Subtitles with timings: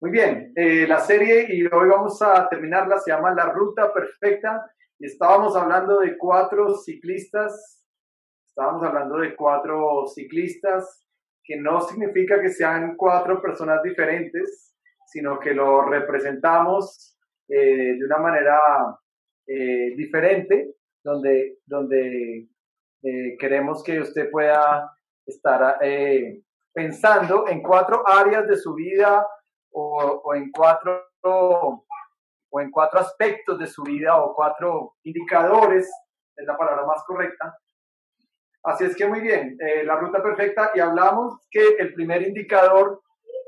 [0.00, 4.70] Muy bien, eh, la serie y hoy vamos a terminarla, se llama La Ruta Perfecta.
[4.96, 7.84] Estábamos hablando de cuatro ciclistas,
[8.46, 11.04] estábamos hablando de cuatro ciclistas,
[11.42, 14.72] que no significa que sean cuatro personas diferentes,
[15.04, 17.18] sino que lo representamos
[17.48, 18.60] eh, de una manera
[19.48, 22.46] eh, diferente, donde, donde
[23.40, 24.92] queremos que usted pueda
[25.26, 25.76] estar
[26.72, 29.26] pensando en cuatro áreas de su vida
[29.72, 35.90] o, en cuatro o en cuatro aspectos de su vida o cuatro indicadores,
[36.36, 37.56] es la palabra más correcta.
[38.62, 43.02] Así es que muy bien, eh, la ruta perfecta y hablamos que el primer indicador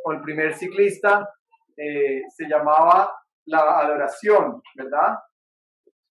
[0.04, 1.28] o el primer ciclista
[1.76, 3.14] eh, se llamaba
[3.46, 5.18] la adoración, ¿verdad?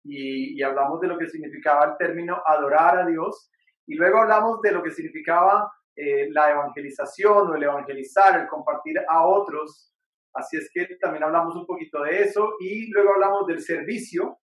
[0.05, 3.51] Y, y, hablamos de lo que significaba el término adorar a Dios
[3.87, 8.97] y luego hablamos de lo que significaba eh, la evangelización o el evangelizar, el compartir
[9.09, 9.94] a otros
[10.35, 14.39] Así es que también hablamos un poquito de eso y luego hablamos del servicio.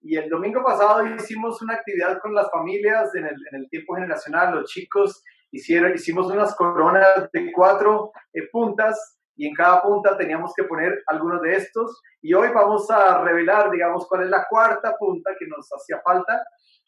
[0.00, 3.94] Y el domingo pasado hicimos una actividad con las familias en el, en el tiempo
[3.94, 4.54] generacional.
[4.54, 10.52] Los chicos hicieron, hicimos unas coronas de cuatro eh, puntas y en cada punta teníamos
[10.54, 12.00] que poner algunos de estos.
[12.22, 16.44] Y hoy vamos a revelar, digamos, cuál es la cuarta punta que nos hacía falta.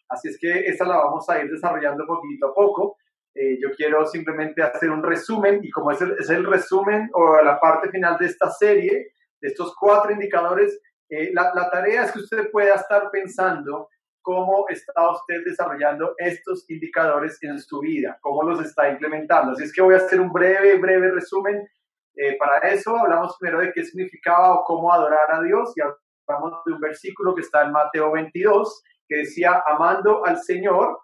[0.08, 2.96] Así es que esa la vamos a ir desarrollando poquito a poco.
[3.38, 7.36] Eh, yo quiero simplemente hacer un resumen y como es el, es el, resumen o
[7.42, 12.12] la parte final de esta serie, de estos cuatro indicadores, eh, la, la, tarea es
[12.12, 13.90] que usted pueda estar pensando
[14.22, 19.52] cómo está usted desarrollando estos indicadores en su vida, cómo los está implementando.
[19.52, 21.68] Así es que voy a hacer un breve, breve resumen.
[22.16, 26.58] Eh, para eso hablamos primero de qué significaba o cómo adorar a Dios y hablamos
[26.64, 30.98] de un versículo que está en Mateo 22 que decía, amando al Señor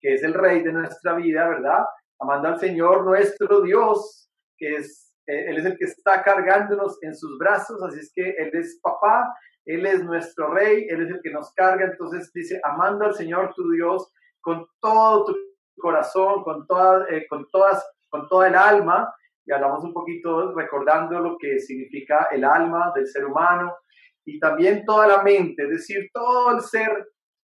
[0.00, 1.84] que es el rey de nuestra vida, ¿verdad?
[2.18, 7.14] Amando al Señor nuestro Dios, que es, eh, Él es el que está cargándonos en
[7.14, 11.20] sus brazos, así es que Él es papá, Él es nuestro rey, Él es el
[11.22, 15.36] que nos carga, entonces dice, amando al Señor tu Dios con todo tu
[15.78, 19.12] corazón, con, toda, eh, con, todas, con toda el alma,
[19.44, 23.76] y hablamos un poquito recordando lo que significa el alma del ser humano,
[24.24, 27.08] y también toda la mente, es decir, todo el ser,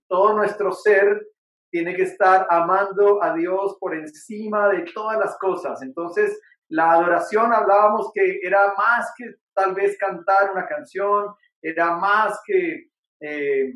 [0.08, 1.26] todo nuestro ser
[1.72, 5.80] tiene que estar amando a Dios por encima de todas las cosas.
[5.82, 6.38] Entonces,
[6.68, 9.24] la adoración hablábamos que era más que
[9.54, 12.90] tal vez cantar una canción, era más que
[13.20, 13.72] eh,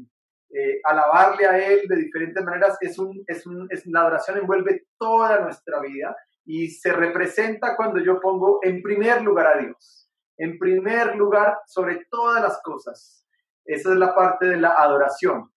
[0.51, 2.77] eh, alabarle a Él de diferentes maneras.
[2.83, 6.15] Es un, es un, es, la adoración envuelve toda nuestra vida
[6.45, 12.05] y se representa cuando yo pongo en primer lugar a Dios, en primer lugar sobre
[12.11, 13.27] todas las cosas.
[13.65, 15.51] Esa es la parte de la adoración.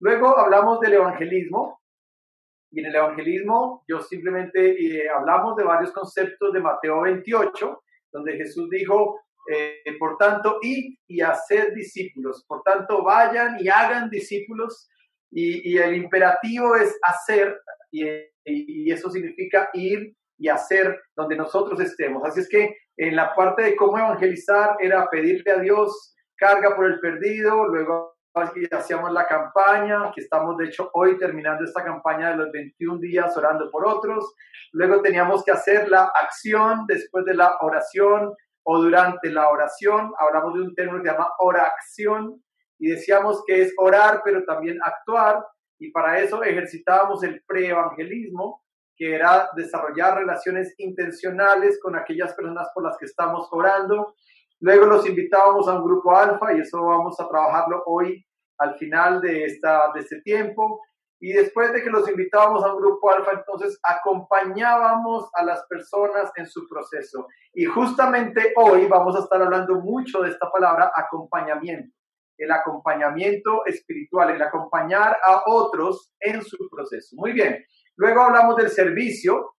[0.00, 1.79] Luego hablamos del evangelismo,
[2.70, 7.82] y en el evangelismo, yo simplemente eh, hablamos de varios conceptos de Mateo 28,
[8.12, 9.20] donde Jesús dijo,
[9.52, 12.44] eh, por tanto, id y hacer discípulos.
[12.46, 14.88] Por tanto, vayan y hagan discípulos.
[15.32, 17.60] Y, y el imperativo es hacer,
[17.90, 18.04] y,
[18.44, 22.22] y, eso significa ir y hacer donde nosotros estemos.
[22.24, 26.86] Así es que en la parte de cómo evangelizar era pedirle a Dios carga por
[26.86, 28.16] el perdido, luego
[28.70, 33.36] hacíamos la campaña, que estamos de hecho hoy terminando esta campaña de los 21 días
[33.36, 34.34] orando por otros.
[34.72, 38.32] Luego teníamos que hacer la acción después de la oración
[38.62, 40.12] o durante la oración.
[40.18, 42.42] Hablamos de un término que se llama oración
[42.78, 45.44] y decíamos que es orar pero también actuar
[45.78, 48.62] y para eso ejercitábamos el preevangelismo
[48.96, 54.14] que era desarrollar relaciones intencionales con aquellas personas por las que estamos orando
[54.60, 58.24] Luego los invitábamos a un grupo alfa y eso vamos a trabajarlo hoy
[58.58, 60.82] al final de, esta, de este tiempo.
[61.18, 66.30] Y después de que los invitábamos a un grupo alfa, entonces acompañábamos a las personas
[66.36, 67.26] en su proceso.
[67.52, 71.94] Y justamente hoy vamos a estar hablando mucho de esta palabra acompañamiento.
[72.36, 77.16] El acompañamiento espiritual, el acompañar a otros en su proceso.
[77.16, 77.64] Muy bien.
[77.96, 79.54] Luego hablamos del servicio.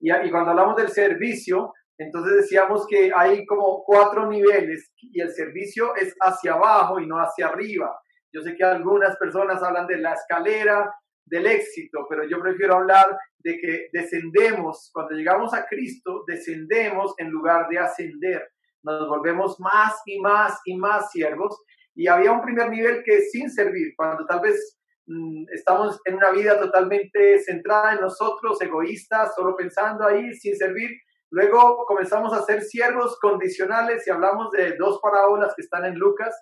[0.00, 5.30] Y, y cuando hablamos del servicio, entonces decíamos que hay como cuatro niveles y el
[5.30, 7.98] servicio es hacia abajo y no hacia arriba.
[8.32, 10.92] Yo sé que algunas personas hablan de la escalera
[11.26, 17.30] del éxito, pero yo prefiero hablar de que descendemos, cuando llegamos a Cristo, descendemos en
[17.30, 18.48] lugar de ascender.
[18.82, 21.62] Nos volvemos más y más y más siervos.
[21.94, 26.14] Y había un primer nivel que es sin servir, cuando tal vez mm, estamos en
[26.14, 30.90] una vida totalmente centrada en nosotros, egoístas, solo pensando ahí, sin servir,
[31.32, 36.38] Luego comenzamos a ser siervos condicionales y hablamos de dos parábolas que están en Lucas,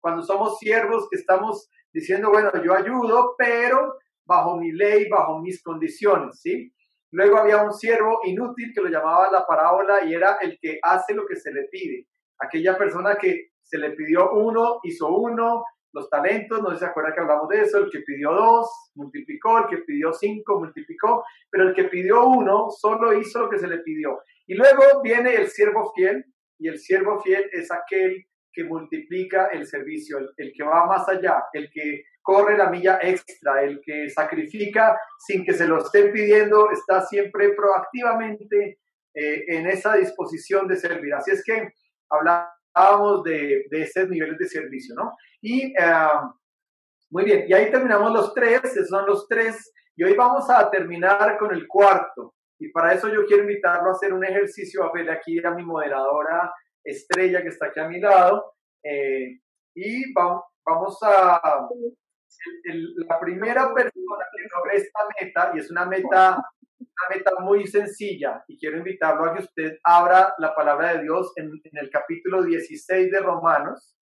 [0.00, 5.62] cuando somos siervos que estamos diciendo, bueno, yo ayudo, pero bajo mi ley, bajo mis
[5.62, 6.74] condiciones, ¿sí?
[7.12, 11.14] Luego había un siervo inútil que lo llamaba la parábola y era el que hace
[11.14, 12.08] lo que se le pide.
[12.40, 15.62] Aquella persona que se le pidió uno, hizo uno,
[15.92, 18.90] los talentos, no sé si se acuerda que hablamos de eso, el que pidió dos,
[18.94, 23.58] multiplicó, el que pidió cinco, multiplicó, pero el que pidió uno solo hizo lo que
[23.58, 24.20] se le pidió.
[24.46, 26.24] Y luego viene el siervo fiel,
[26.58, 31.44] y el siervo fiel es aquel que multiplica el servicio, el, que va más allá,
[31.52, 36.70] el que corre la milla extra, el que sacrifica sin que se lo estén pidiendo,
[36.70, 38.78] está siempre proactivamente
[39.14, 41.14] eh, en esa disposición de servir.
[41.14, 41.72] Así es que
[42.10, 45.16] hablábamos de, de esos niveles de servicio, ¿no?
[45.40, 46.32] Y ah,
[47.10, 50.70] muy bien, y ahí terminamos los tres, esos son los tres, y hoy vamos a
[50.70, 52.34] terminar con el cuarto.
[52.62, 55.64] Y para eso yo quiero invitarlo a hacer un ejercicio, a ver aquí a mi
[55.64, 56.54] moderadora
[56.84, 58.54] estrella que está aquí a mi lado.
[58.84, 59.40] Eh,
[59.74, 61.40] y vamos, vamos a...
[63.08, 66.36] la primera persona que logra esta meta, y es una meta,
[66.78, 71.32] una meta muy sencilla, y quiero invitarlo a que usted abra la palabra de Dios
[71.36, 73.96] en, en el capítulo 16 de Romanos,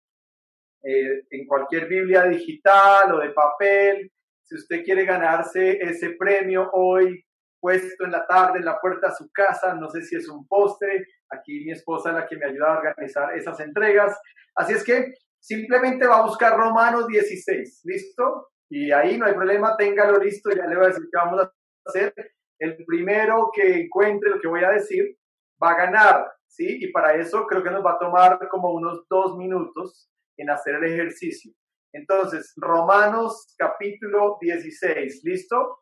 [0.83, 4.11] eh, en cualquier Biblia digital o de papel.
[4.43, 7.23] Si usted quiere ganarse ese premio hoy,
[7.59, 10.47] puesto en la tarde en la puerta de su casa, no sé si es un
[10.47, 14.17] postre, aquí mi esposa es la que me ayuda a organizar esas entregas.
[14.55, 18.49] Así es que simplemente va a buscar Romanos 16, ¿listo?
[18.69, 21.53] Y ahí no hay problema, téngalo listo, ya le voy a decir qué vamos a
[21.85, 22.13] hacer.
[22.59, 25.17] El primero que encuentre lo que voy a decir
[25.61, 26.79] va a ganar, ¿sí?
[26.81, 30.75] Y para eso creo que nos va a tomar como unos dos minutos en hacer
[30.75, 31.53] el ejercicio.
[31.93, 35.79] Entonces, Romanos capítulo 16, ¿listo?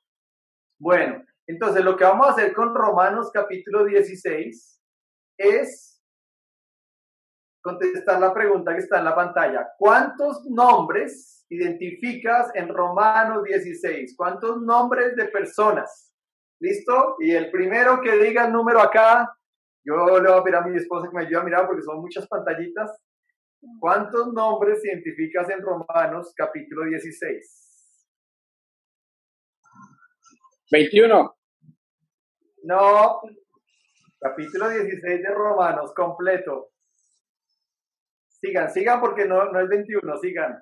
[0.80, 4.82] Bueno, entonces, lo que vamos a hacer con Romanos capítulo 16
[5.38, 6.02] es
[7.62, 9.68] contestar la pregunta que está en la pantalla.
[9.78, 14.16] ¿Cuántos nombres identificas en Romanos 16?
[14.18, 16.12] ¿Cuántos nombres de personas?
[16.60, 17.16] ¿Listo?
[17.20, 19.36] Y el primero que diga el número acá,
[19.84, 22.02] yo le voy a pedir a mi esposa que me ayude a mirar porque son
[22.02, 22.92] muchas pantallitas.
[23.80, 27.65] ¿Cuántos nombres identificas en Romanos capítulo 16?
[30.76, 31.38] 21.
[32.64, 33.22] No.
[34.20, 36.72] Capítulo 16 de Romanos, completo.
[38.28, 40.62] Sigan, sigan porque no, no es 21, sigan.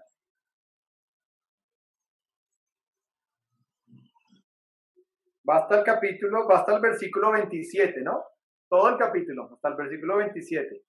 [5.43, 8.23] Basta el capítulo, basta el versículo 27, ¿no?
[8.69, 10.83] Todo el capítulo, hasta el versículo 27.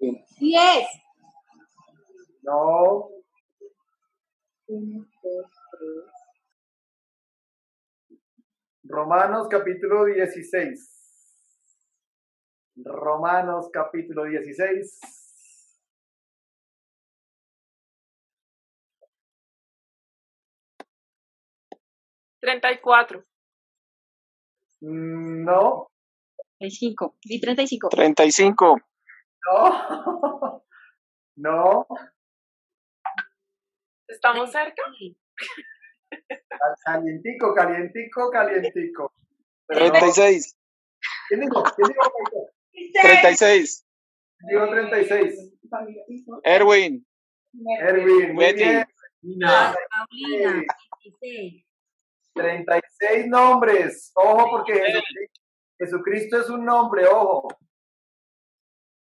[0.00, 0.86] 10.
[2.42, 3.08] No.
[4.66, 5.50] 1, 2,
[6.02, 6.09] 3.
[8.90, 10.98] Romanos capítulo 16.
[12.84, 14.98] Romanos capítulo 16.
[22.40, 23.24] Treinta y cuatro.
[24.80, 25.88] Mm, No,
[26.58, 27.16] 35.
[27.22, 27.88] Di 35.
[27.90, 28.80] 35.
[29.46, 30.62] no,
[31.36, 31.86] no.
[34.08, 34.82] ¿Estamos cerca?
[36.84, 39.12] Calientico, calientico, calientico.
[39.66, 39.92] Pero no.
[39.92, 40.56] 36.
[41.28, 41.62] ¿Quién dijo?
[41.76, 43.00] ¿Quién dijo?
[43.02, 43.86] 36.
[44.48, 45.54] Digo 36.
[46.44, 47.06] Erwin.
[47.80, 48.58] Erwin, muy Betty.
[48.58, 48.86] bien.
[49.20, 49.74] Paulina.
[51.02, 51.64] 16.
[52.34, 54.12] 36 nombres.
[54.14, 55.40] Ojo, porque Jesucristo,
[55.78, 57.48] Jesucristo es un nombre, ojo.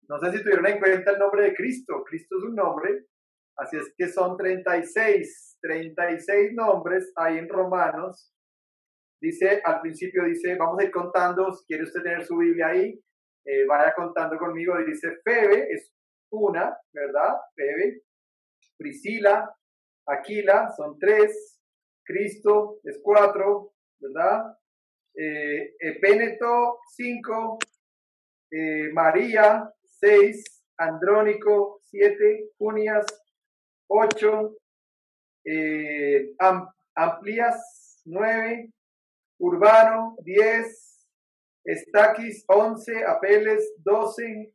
[0.08, 2.04] No sé si tuvieron en cuenta el nombre de Cristo.
[2.04, 3.08] Cristo es un nombre.
[3.56, 5.53] Así es que son 36.
[5.64, 8.32] 36 nombres ahí en Romanos.
[9.22, 13.02] Dice, al principio dice, vamos a ir contando, si quiere usted tener su Biblia ahí,
[13.46, 14.76] eh, vaya contando conmigo.
[14.86, 15.94] Dice, Febe es
[16.30, 17.38] una, ¿verdad?
[17.56, 18.02] Febe.
[18.78, 19.50] Priscila,
[20.06, 21.62] Aquila, son tres.
[22.04, 24.58] Cristo es cuatro, ¿verdad?
[25.16, 25.74] Eh,
[26.96, 27.58] cinco.
[28.52, 30.66] Eh, María, seis.
[30.78, 32.50] Andrónico, siete.
[32.58, 33.06] Junias,
[33.88, 34.58] ocho.
[35.46, 38.72] Eh, Am- Amplias, nueve.
[39.40, 41.06] Urbano, diez.
[41.66, 43.04] Estaquis, once.
[43.06, 44.54] Apeles, doce.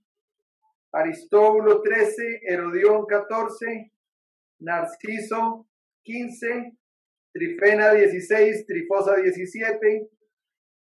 [0.93, 2.41] Aristóbulo, trece.
[2.43, 3.93] Herodión, catorce.
[4.61, 5.67] Narciso,
[6.03, 6.73] quince.
[7.33, 10.09] Trifena 16, Trifosa 17,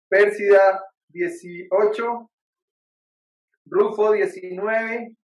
[0.10, 2.29] Pérsida 18,
[3.65, 5.17] Rufo 19,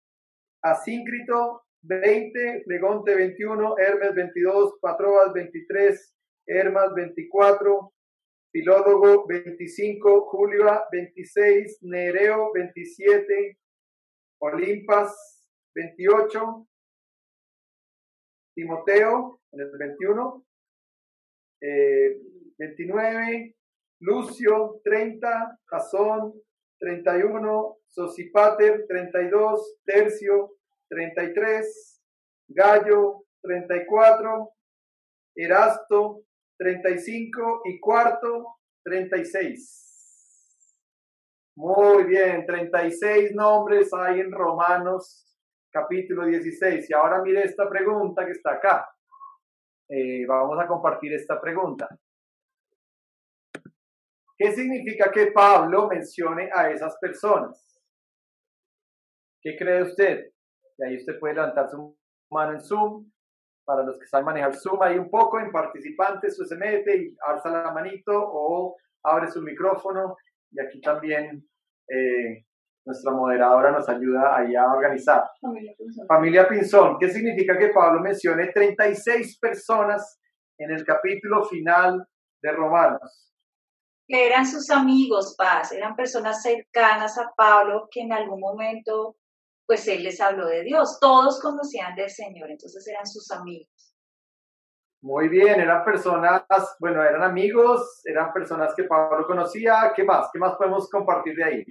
[0.61, 6.15] Asíncrito 20, Flegonte 21, Hermes 22, Patrobas 23,
[6.47, 7.93] Hermas 24,
[8.51, 13.57] Filólogo 25, Julia 26, Nereo 27,
[14.41, 16.67] Olimpas 28,
[18.55, 20.45] Timoteo en el 21,
[21.61, 22.21] eh,
[22.57, 23.55] 29,
[24.01, 26.33] Lucio, 30, Jasón,
[26.79, 30.58] 31, Sosipater, 32, Tercio,
[30.89, 32.01] 33,
[32.49, 34.49] Gallo, 34,
[35.35, 36.23] Erasto,
[36.57, 39.89] 35 y cuarto, 36.
[41.55, 45.25] Muy bien, 36 nombres hay en Romanos
[45.71, 46.89] capítulo 16.
[46.89, 48.89] Y ahora mire esta pregunta que está acá.
[49.89, 51.87] Eh, vamos a compartir esta pregunta.
[54.37, 57.65] ¿Qué significa que Pablo mencione a esas personas?
[59.41, 60.31] ¿Qué cree usted?
[60.79, 61.95] Y ahí usted puede levantar su
[62.31, 63.11] mano en Zoom.
[63.65, 67.15] Para los que saben manejar Zoom ahí un poco, en participantes, usted se mete y
[67.27, 70.15] alza la manito o abre su micrófono.
[70.51, 71.47] Y aquí también
[71.87, 72.45] eh,
[72.85, 75.29] nuestra moderadora nos ayuda ahí a organizar.
[75.39, 76.07] Familia Pinzón.
[76.07, 80.19] Familia Pinzón, ¿qué significa que Pablo mencione 36 personas
[80.57, 82.07] en el capítulo final
[82.41, 83.29] de Romanos?
[84.11, 89.17] eran sus amigos, Paz, eran personas cercanas a Pablo que en algún momento,
[89.69, 93.95] pues él les habló de Dios, todos conocían del Señor, entonces eran sus amigos.
[95.03, 96.43] Muy bien, eran personas,
[96.79, 100.27] bueno, eran amigos, eran personas que Pablo conocía, ¿qué más?
[100.33, 101.65] ¿Qué más podemos compartir de ahí?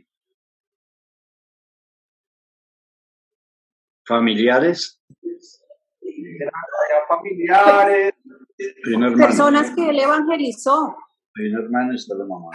[4.06, 5.02] Familiares.
[6.00, 6.52] Eran,
[7.08, 8.14] familiares.
[9.16, 10.96] Personas que él evangelizó.
[11.34, 12.50] Hay un hermano y está la mamá.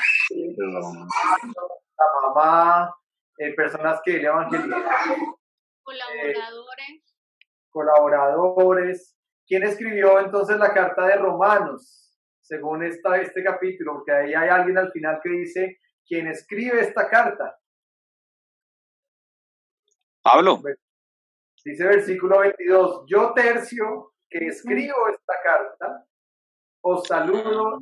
[1.98, 2.96] La mamá,
[3.44, 5.36] eh, personas que le evangelizaron.
[5.84, 6.90] Colaboradores.
[6.90, 7.04] Eh,
[7.70, 9.18] colaboradores.
[9.46, 12.18] ¿Quién escribió entonces la carta de Romanos?
[12.42, 17.10] Según esta, este capítulo, porque ahí hay alguien al final que dice, ¿quién escribe esta
[17.10, 17.58] carta?
[20.22, 20.62] Pablo.
[21.66, 26.06] Dice versículo 22, yo tercio que escribo esta carta,
[26.82, 27.80] os saludo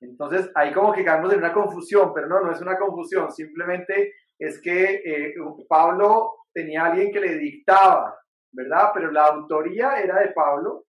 [0.00, 4.12] Entonces, ahí como que caemos en una confusión, pero no, no es una confusión, simplemente
[4.38, 5.34] es que eh,
[5.68, 8.16] Pablo tenía alguien que le dictaba,
[8.52, 8.90] ¿verdad?
[8.94, 10.84] Pero la autoría era de Pablo,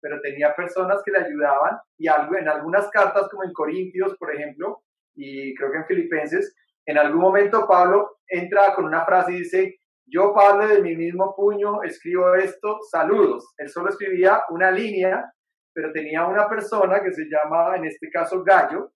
[0.00, 4.34] pero tenía personas que le ayudaban y algo, en algunas cartas, como en Corintios, por
[4.34, 4.82] ejemplo,
[5.14, 6.54] y creo que en Filipenses,
[6.86, 11.34] en algún momento Pablo entra con una frase y dice, yo Pablo de mi mismo
[11.36, 13.52] puño escribo esto, saludos.
[13.58, 15.30] Él solo escribía una línea
[15.72, 18.92] pero tenía una persona que se llama, en este caso, Gallo,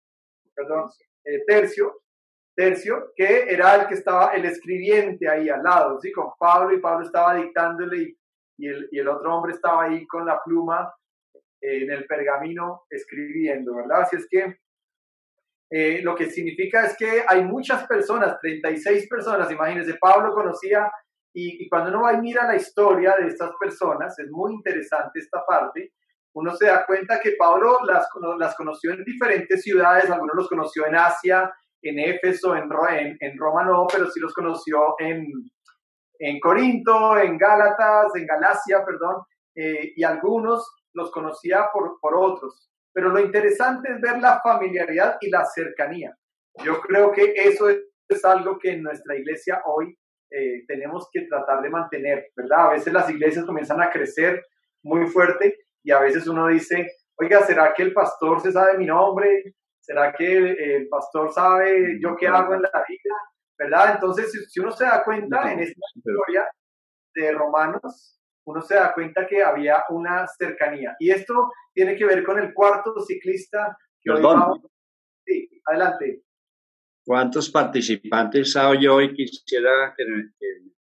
[0.54, 0.90] perdón,
[1.24, 2.02] eh, Tercio,
[2.54, 6.12] Tercio, que era el que estaba, el escribiente ahí al lado, ¿sí?
[6.12, 8.16] Con Pablo, y Pablo estaba dictándole,
[8.58, 10.92] y, el, y el, otro hombre estaba ahí con la pluma
[11.60, 14.02] eh, en el pergamino escribiendo, ¿verdad?
[14.02, 14.58] Así es que
[15.70, 20.90] eh, lo que significa es que hay muchas personas, 36 personas, imagínense, Pablo conocía,
[21.34, 25.18] y, y cuando uno va y mira la historia de estas personas, es muy interesante
[25.18, 25.92] esta parte,
[26.34, 28.06] uno se da cuenta que Pablo las,
[28.38, 33.38] las conoció en diferentes ciudades, algunos los conoció en Asia, en Éfeso, en, en, en
[33.38, 35.26] Roma no, pero sí los conoció en,
[36.18, 39.22] en Corinto, en Gálatas, en Galacia, perdón,
[39.54, 42.70] eh, y algunos los conocía por, por otros.
[42.92, 46.16] Pero lo interesante es ver la familiaridad y la cercanía.
[46.64, 47.78] Yo creo que eso es,
[48.24, 49.96] algo que en nuestra iglesia hoy
[50.30, 52.66] eh, tenemos que tratar de mantener, ¿verdad?
[52.66, 54.44] A veces las iglesias comienzan a crecer
[54.82, 58.86] muy fuerte y a veces uno dice, oiga, ¿será que el pastor se sabe mi
[58.86, 59.54] nombre?
[59.80, 63.14] ¿Será que el, pastor sabe yo qué hago en la vida?
[63.58, 63.94] ¿Verdad?
[63.94, 66.48] Entonces, si, uno se da cuenta en esta historia
[67.14, 70.96] de Romanos, uno se da cuenta que había una cercanía.
[70.98, 74.60] Y esto tiene que ver con el cuarto ciclista que hoy vamos.
[75.24, 76.22] Sí, adelante.
[77.04, 79.14] ¿Cuántos participantes hay hoy?
[79.14, 80.04] Quisiera que,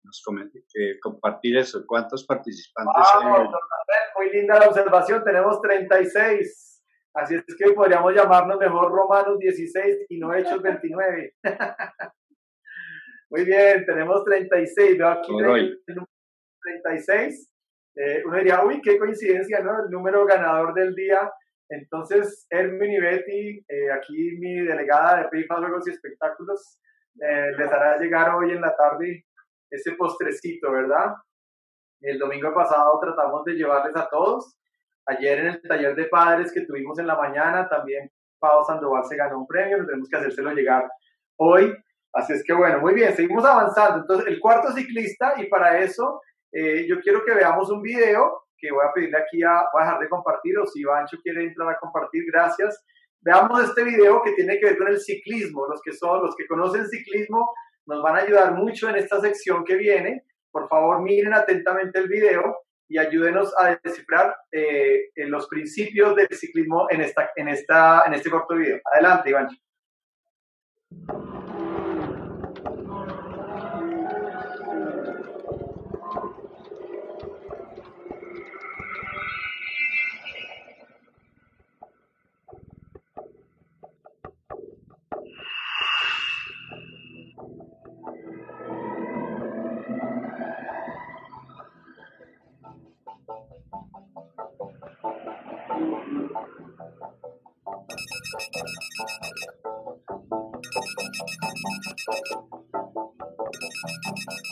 [0.04, 1.84] nos comente, que compartir eso.
[1.86, 3.48] ¿Cuántos participantes hay hoy?
[4.16, 6.82] muy linda la observación, tenemos 36.
[7.14, 11.34] Así es que podríamos llamarnos mejor Romanos 16 y no Hechos 29.
[13.30, 14.98] muy bien, tenemos 36.
[14.98, 15.80] Veo aquí el,
[16.62, 17.50] 36.
[17.96, 19.84] Eh, uno diría, uy, qué coincidencia, ¿no?
[19.84, 21.30] El número ganador del día.
[21.68, 26.78] Entonces, Hermin y Betty, eh, aquí mi delegada de PIFA Juegos y Espectáculos,
[27.20, 29.24] eh, les hará llegar hoy en la tarde
[29.74, 31.14] ese postrecito, ¿verdad?
[32.00, 34.56] El domingo pasado tratamos de llevarles a todos.
[35.06, 39.16] Ayer en el taller de padres que tuvimos en la mañana, también Pau Sandoval se
[39.16, 40.88] ganó un premio, tenemos que hacérselo llegar
[41.36, 41.74] hoy.
[42.12, 44.00] Así es que bueno, muy bien, seguimos avanzando.
[44.00, 46.20] Entonces, el cuarto ciclista, y para eso
[46.52, 49.84] eh, yo quiero que veamos un video que voy a pedirle aquí a, voy a
[49.84, 52.84] dejar de compartir, o si Ivancho quiere entrar a compartir, gracias.
[53.20, 55.66] Veamos este video que tiene que ver con el ciclismo.
[55.66, 57.52] Los que son, los que conocen ciclismo,
[57.86, 60.24] nos van a ayudar mucho en esta sección que viene
[60.54, 66.86] por favor, miren atentamente el video y ayúdenos a descifrar eh, los principios del ciclismo
[66.90, 68.78] en, esta, en, esta, en este corto video.
[68.92, 69.48] Adelante, Iván.
[98.36, 98.56] Thank
[104.28, 104.43] you.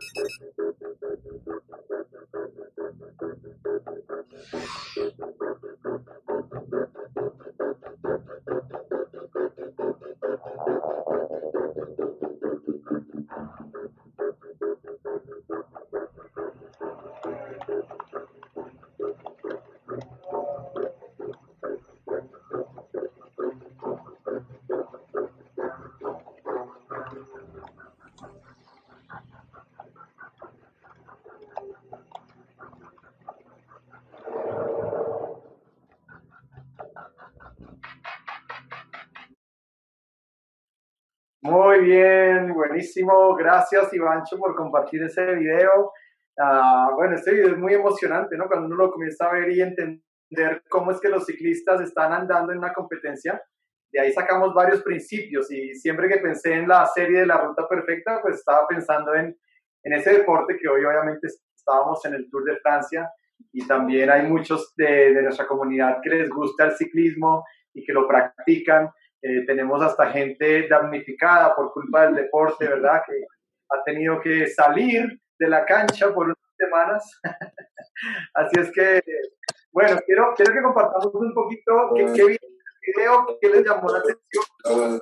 [0.00, 0.53] はい。
[41.44, 43.34] Muy bien, buenísimo.
[43.34, 45.92] Gracias, Ivancho, por compartir ese video.
[46.38, 48.46] Ah, bueno, este video es muy emocionante, ¿no?
[48.46, 52.50] Cuando uno lo comienza a ver y entender cómo es que los ciclistas están andando
[52.50, 53.42] en una competencia.
[53.92, 57.68] De ahí sacamos varios principios y siempre que pensé en la serie de la Ruta
[57.68, 59.38] Perfecta, pues estaba pensando en,
[59.82, 63.12] en ese deporte que hoy obviamente estábamos en el Tour de Francia
[63.52, 67.92] y también hay muchos de, de nuestra comunidad que les gusta el ciclismo y que
[67.92, 68.88] lo practican.
[69.26, 73.00] Eh, tenemos hasta gente damnificada por culpa del deporte, ¿verdad?
[73.06, 73.24] Que
[73.70, 77.20] ha tenido que salir de la cancha por unas semanas.
[78.34, 79.02] Así es que,
[79.72, 82.38] bueno, quiero, quiero que compartamos un poquito qué, qué
[82.86, 85.00] video, qué les llamó la atención.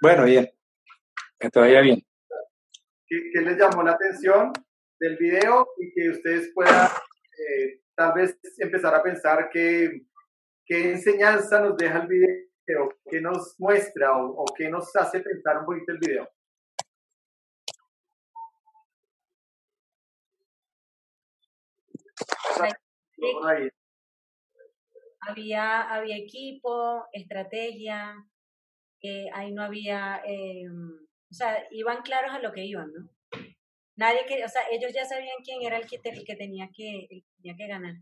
[0.00, 0.50] Bueno, bien.
[1.52, 2.00] Todavía bien.
[3.06, 4.50] ¿Qué, qué les llamó la atención
[4.98, 10.06] del video y que ustedes puedan eh, tal vez empezar a pensar qué,
[10.64, 12.47] qué enseñanza nos deja el video
[13.10, 16.28] ¿Qué nos muestra o, o qué nos hace pensar un poquito el video?
[25.20, 28.14] Había, había equipo, estrategia,
[29.02, 33.08] eh, ahí no había, eh, o sea, iban claros a lo que iban, ¿no?
[33.96, 37.08] Nadie que, o sea, ellos ya sabían quién era el que, el que tenía que,
[37.10, 37.94] el que tenía que ganar.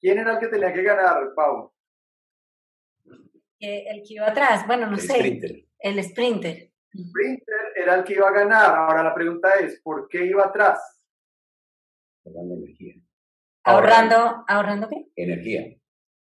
[0.00, 1.72] ¿Quién era el que tenía que ganar, Pau?
[3.64, 5.14] El que iba atrás, bueno, no El sé.
[5.14, 5.50] sprinter.
[5.78, 6.70] El sprinter.
[6.92, 8.74] El sprinter era el que iba a ganar.
[8.76, 11.00] Ahora la pregunta es, ¿por qué iba atrás?
[12.24, 12.94] Ahorrando energía.
[13.64, 15.06] Ahorrando, ¿ahorrando qué?
[15.16, 15.60] Energía.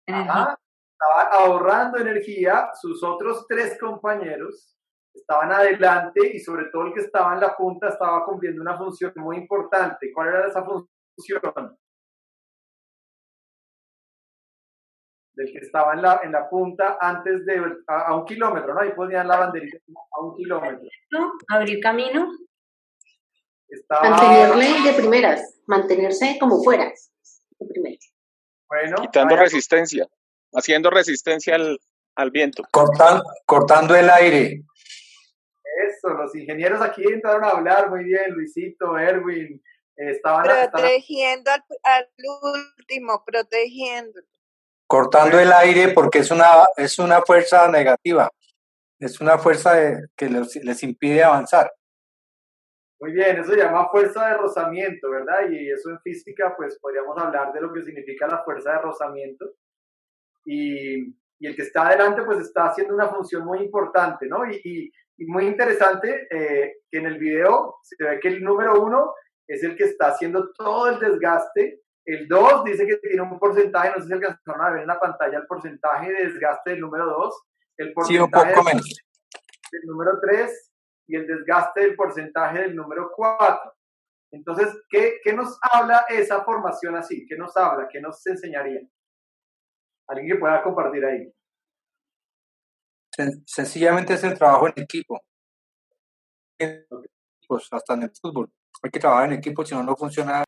[0.06, 0.32] Energía.
[0.32, 0.58] Ajá.
[0.92, 2.70] Estaba ahorrando energía.
[2.80, 4.76] Sus otros tres compañeros
[5.14, 9.12] estaban adelante y sobre todo el que estaba en la punta estaba cumpliendo una función
[9.16, 10.12] muy importante.
[10.12, 11.76] ¿Cuál era esa función?
[15.42, 18.80] Del que estaba en la, en la punta antes de, a, a un kilómetro, ¿no?
[18.80, 19.78] Ahí ponían la banderita
[20.12, 20.88] a un kilómetro.
[21.10, 21.32] ¿No?
[21.48, 22.30] Abrir camino.
[23.68, 24.10] Estaba...
[24.10, 26.84] Mantenerle de primeras, mantenerse como fuera,
[27.58, 28.12] de primeras.
[28.68, 30.06] Bueno, Quitando vaya- resistencia,
[30.52, 31.78] haciendo resistencia al,
[32.16, 32.62] al viento.
[32.72, 34.62] Cortan- cortando el aire.
[35.88, 39.60] Eso, los ingenieros aquí entraron a hablar muy bien, Luisito, Erwin,
[39.96, 42.08] eh, estaban, estaban- Protegiendo al, al
[42.78, 44.20] último, protegiendo.
[44.92, 48.28] Cortando el aire porque es una, es una fuerza negativa.
[49.00, 51.72] Es una fuerza de- que los- les impide avanzar.
[53.00, 55.48] muy bien, eso se llama fuerza de rozamiento, ¿verdad?
[55.50, 59.44] Y eso en física, pues podríamos hablar de lo que significa la fuerza de rozamiento.
[60.44, 61.08] Y,
[61.40, 64.48] y el que está adelante, pues está haciendo una función muy importante, ¿no?
[64.48, 68.80] Y, y- y muy interesante eh, que en el video se ve que el número
[68.82, 69.14] uno
[69.48, 71.80] es el que está haciendo todo el desgaste.
[72.04, 74.98] El 2 dice que tiene un porcentaje, no sé si alcanzaron a ver en la
[74.98, 77.42] pantalla el porcentaje de desgaste del número 2,
[77.78, 78.96] el Sí, un porcentaje poco de- menos.
[79.70, 80.72] del número 3
[81.06, 83.72] y el desgaste del porcentaje del número 4.
[84.32, 87.24] Entonces, ¿qué, ¿qué nos habla esa formación así?
[87.28, 87.86] ¿Qué nos habla?
[87.88, 88.80] ¿Qué nos enseñaría?
[90.08, 91.32] Alguien que pueda compartir ahí.
[93.16, 95.20] Sen- sencillamente es el trabajo en equipo.
[97.46, 98.50] Pues hasta en el fútbol.
[98.82, 100.42] Hay que trabajar en equipo, si no, no funciona.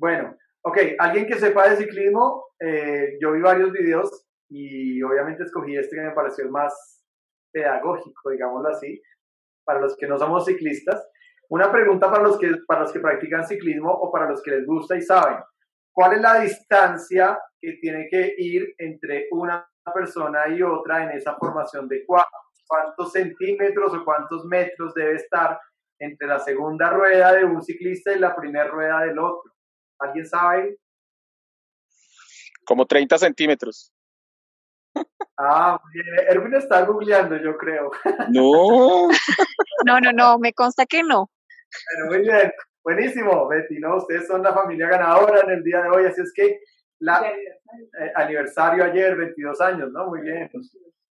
[0.00, 5.76] Bueno, ok, alguien que sepa de ciclismo, eh, yo vi varios videos y obviamente escogí
[5.76, 7.04] este que me pareció el más
[7.52, 8.98] pedagógico, digámoslo así,
[9.62, 11.06] para los que no somos ciclistas.
[11.50, 14.66] Una pregunta para los que, para los que practican ciclismo o para los que les
[14.66, 15.36] gusta y saben.
[15.92, 21.36] ¿Cuál es la distancia que tiene que ir entre una persona y otra en esa
[21.36, 22.38] formación de cuatro?
[22.66, 25.60] ¿Cuántos centímetros o cuántos metros debe estar
[25.98, 29.49] entre la segunda rueda de un ciclista y la primera rueda del otro?
[30.00, 30.78] ¿Alguien sabe?
[32.64, 33.92] Como 30 centímetros.
[35.38, 36.26] Ah, muy bien.
[36.28, 37.90] Erwin está googleando, yo creo.
[38.30, 39.08] No.
[39.86, 41.30] No, no, no, me consta que no.
[41.96, 42.52] Bueno, muy bien.
[42.84, 43.96] Buenísimo, Betty, ¿no?
[43.96, 46.60] Ustedes son la familia ganadora en el día de hoy, así es que
[46.98, 50.08] la eh, aniversario ayer, 22 años, ¿no?
[50.08, 50.50] Muy bien.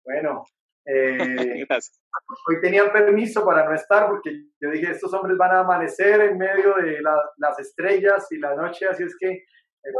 [0.05, 0.45] Bueno,
[0.91, 1.19] eh,
[1.69, 2.01] Gracias.
[2.49, 6.39] hoy tenían permiso para no estar porque yo dije, estos hombres van a amanecer en
[6.39, 9.45] medio de la- las estrellas y la noche, así es que, eh,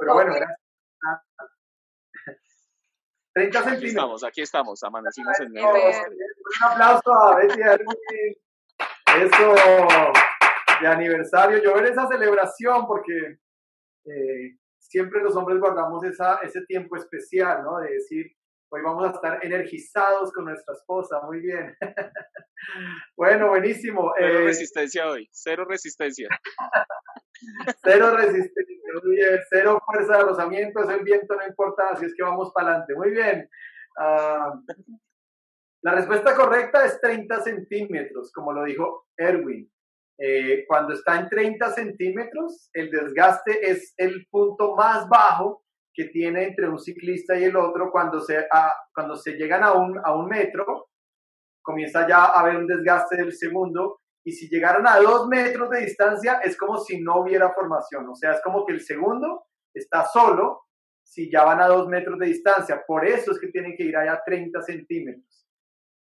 [0.01, 0.59] pero bueno, gracias.
[3.35, 3.91] 30 Aquí centímetros.
[3.91, 5.69] estamos, aquí estamos, amanecimos en medio.
[5.71, 7.61] Un aplauso a Betty.
[9.21, 9.55] Eso
[10.81, 11.63] de aniversario.
[11.63, 13.39] Yo ver esa celebración porque
[14.07, 17.79] eh, siempre los hombres guardamos esa, ese tiempo especial, ¿no?
[17.79, 18.27] De decir,
[18.71, 21.21] hoy vamos a estar energizados con nuestra esposa.
[21.23, 21.77] Muy bien.
[23.17, 24.13] bueno, buenísimo.
[24.17, 26.29] Cero Eh, resistencia hoy, cero resistencia.
[27.85, 29.39] Cero resistencia, muy bien.
[29.49, 32.95] Cero fuerza de rozamiento, es el viento, no importa, así es que vamos para adelante.
[32.97, 33.49] Muy bien.
[33.97, 34.61] Ah,
[35.83, 39.71] la respuesta correcta es 30 centímetros, como lo dijo Erwin.
[40.21, 45.63] Eh, cuando está en 30 centímetros, el desgaste es el punto más bajo
[45.99, 47.91] que tiene entre un ciclista y el otro.
[47.91, 48.47] Cuando se,
[48.95, 50.91] cuando se llegan a un, a un metro,
[51.61, 55.81] comienza ya a haber un desgaste del segundo y si llegaron a dos metros de
[55.81, 60.05] distancia es como si no hubiera formación, o sea, es como que el segundo está
[60.05, 60.67] solo
[61.03, 63.97] si ya van a dos metros de distancia, por eso es que tienen que ir
[63.97, 65.49] allá a 30 centímetros.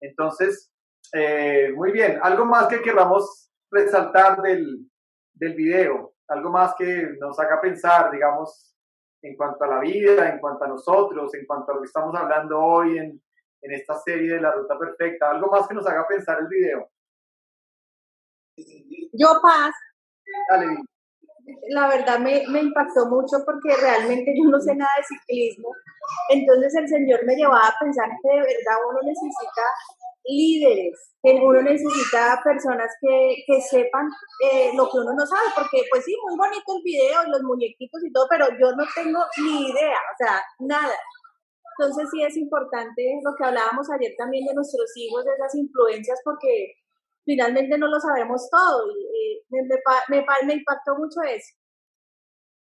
[0.00, 0.70] Entonces,
[1.12, 4.88] eh, muy bien, algo más que queramos resaltar del,
[5.32, 8.71] del video, algo más que nos haga pensar, digamos,
[9.22, 12.14] en cuanto a la vida, en cuanto a nosotros, en cuanto a lo que estamos
[12.14, 13.22] hablando hoy en,
[13.62, 16.90] en esta serie de la ruta perfecta, algo más que nos haga pensar el video.
[19.12, 19.74] Yo, Paz,
[20.50, 20.66] Dale,
[21.68, 25.68] la verdad me, me impactó mucho porque realmente yo no sé nada de ciclismo.
[26.30, 29.62] Entonces el Señor me llevaba a pensar que de verdad uno necesita
[30.24, 34.08] líderes, que uno necesita personas que, que sepan
[34.50, 37.42] eh, lo que uno no sabe, porque pues sí, muy bonito el video y los
[37.42, 40.94] muñequitos y todo, pero yo no tengo ni idea, o sea, nada.
[41.78, 46.20] Entonces sí es importante lo que hablábamos ayer también de nuestros hijos, de esas influencias,
[46.24, 46.74] porque
[47.24, 49.62] finalmente no lo sabemos todo y eh, me,
[50.08, 51.54] me, me impactó mucho eso.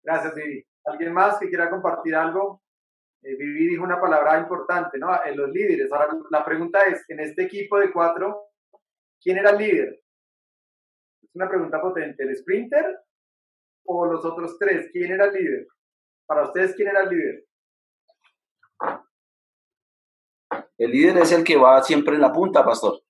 [0.03, 0.63] Gracias, Vivi.
[0.85, 2.61] ¿Alguien más que quiera compartir algo?
[3.23, 5.10] Eh, Vivi dijo una palabra importante, ¿no?
[5.23, 5.91] En los líderes.
[5.91, 8.47] Ahora, la pregunta es, en este equipo de cuatro,
[9.21, 10.01] ¿quién era el líder?
[11.21, 12.23] Es una pregunta potente.
[12.23, 12.99] ¿El sprinter
[13.86, 14.89] o los otros tres?
[14.91, 15.67] ¿Quién era el líder?
[16.25, 17.45] Para ustedes, ¿quién era el líder?
[20.77, 23.01] El líder es el que va siempre en la punta, pastor.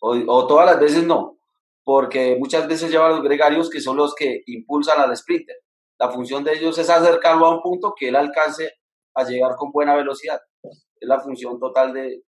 [0.00, 1.38] O, o todas las veces no,
[1.84, 5.56] porque muchas veces lleva a los gregarios que son los que impulsan al sprinter.
[5.98, 8.77] La función de ellos es acercarlo a un punto que él alcance
[9.18, 10.40] a llegar con buena velocidad.
[10.62, 12.22] Es la función total de,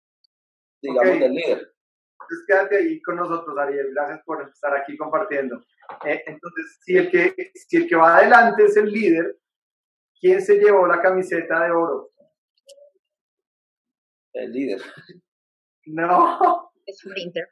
[0.81, 1.73] digamos, del líder.
[2.19, 3.93] Entonces quédate ahí con nosotros, Ariel.
[3.93, 5.57] Gracias por estar aquí compartiendo.
[6.05, 9.37] Eh, entonces, si el, que, si el que va adelante es el líder,
[10.19, 12.11] ¿quién se llevó la camiseta de oro?
[14.33, 14.81] El líder.
[15.85, 16.71] No.
[16.89, 17.47] Sprinter.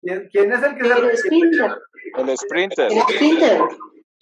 [0.00, 1.78] ¿Quién, quién es el que El se sprinter.
[2.16, 2.92] El sprinter.
[2.92, 3.60] El sprinter.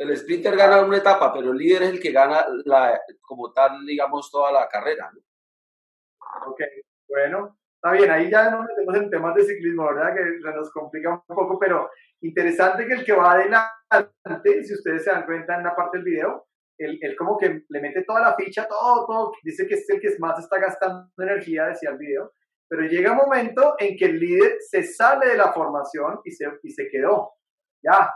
[0.01, 3.85] El sprinter gana una etapa, pero el líder es el que gana la, como tal,
[3.85, 5.11] digamos, toda la carrera.
[5.13, 5.21] ¿no?
[6.51, 6.59] Ok,
[7.07, 10.15] bueno, está bien, ahí ya nos metemos en temas de ciclismo, ¿verdad?
[10.15, 11.91] Que se nos complica un poco, pero
[12.23, 16.07] interesante que el que va adelante, si ustedes se dan cuenta en la parte del
[16.07, 16.47] video,
[16.79, 20.01] él, él como que le mete toda la ficha, todo, todo, dice que es el
[20.01, 22.33] que más está gastando energía, decía el video,
[22.71, 26.47] pero llega un momento en que el líder se sale de la formación y se,
[26.63, 27.35] y se quedó.
[27.83, 28.11] Ya,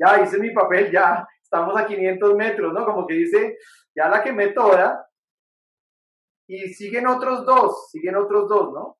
[0.00, 2.84] ya hice mi papel, ya estamos a 500 metros, ¿no?
[2.84, 3.58] Como que dice,
[3.94, 5.06] ya la quemé toda,
[6.52, 8.98] y siguen otros dos, siguen otros dos, ¿no?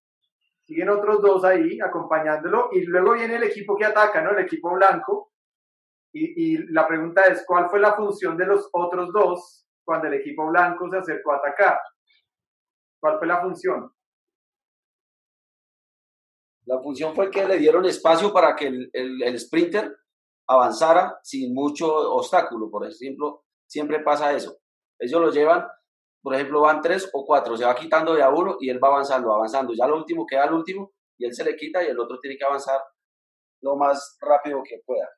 [0.64, 4.30] Siguen otros dos ahí acompañándolo y luego viene el equipo que ataca, ¿no?
[4.30, 5.32] El equipo blanco.
[6.12, 10.46] Y, la pregunta es, ¿cuál fue la función de los otros dos cuando el equipo
[10.46, 11.80] blanco se acercó a atacar?
[13.00, 13.92] ¿Cuál fue la función?
[16.66, 19.92] La función fue que le dieron espacio para que el, el sprinter
[20.50, 22.68] avanzara sin mucho obstáculo.
[22.70, 24.58] Por ejemplo, siempre pasa eso.
[24.98, 25.66] Ellos lo llevan,
[26.22, 28.88] por ejemplo, van tres o cuatro, se va quitando de a uno y él va
[28.88, 29.72] avanzando, avanzando.
[29.72, 32.36] Ya lo último queda al último y él se le quita y el otro tiene
[32.36, 32.80] que avanzar
[33.62, 35.08] lo más rápido que pueda.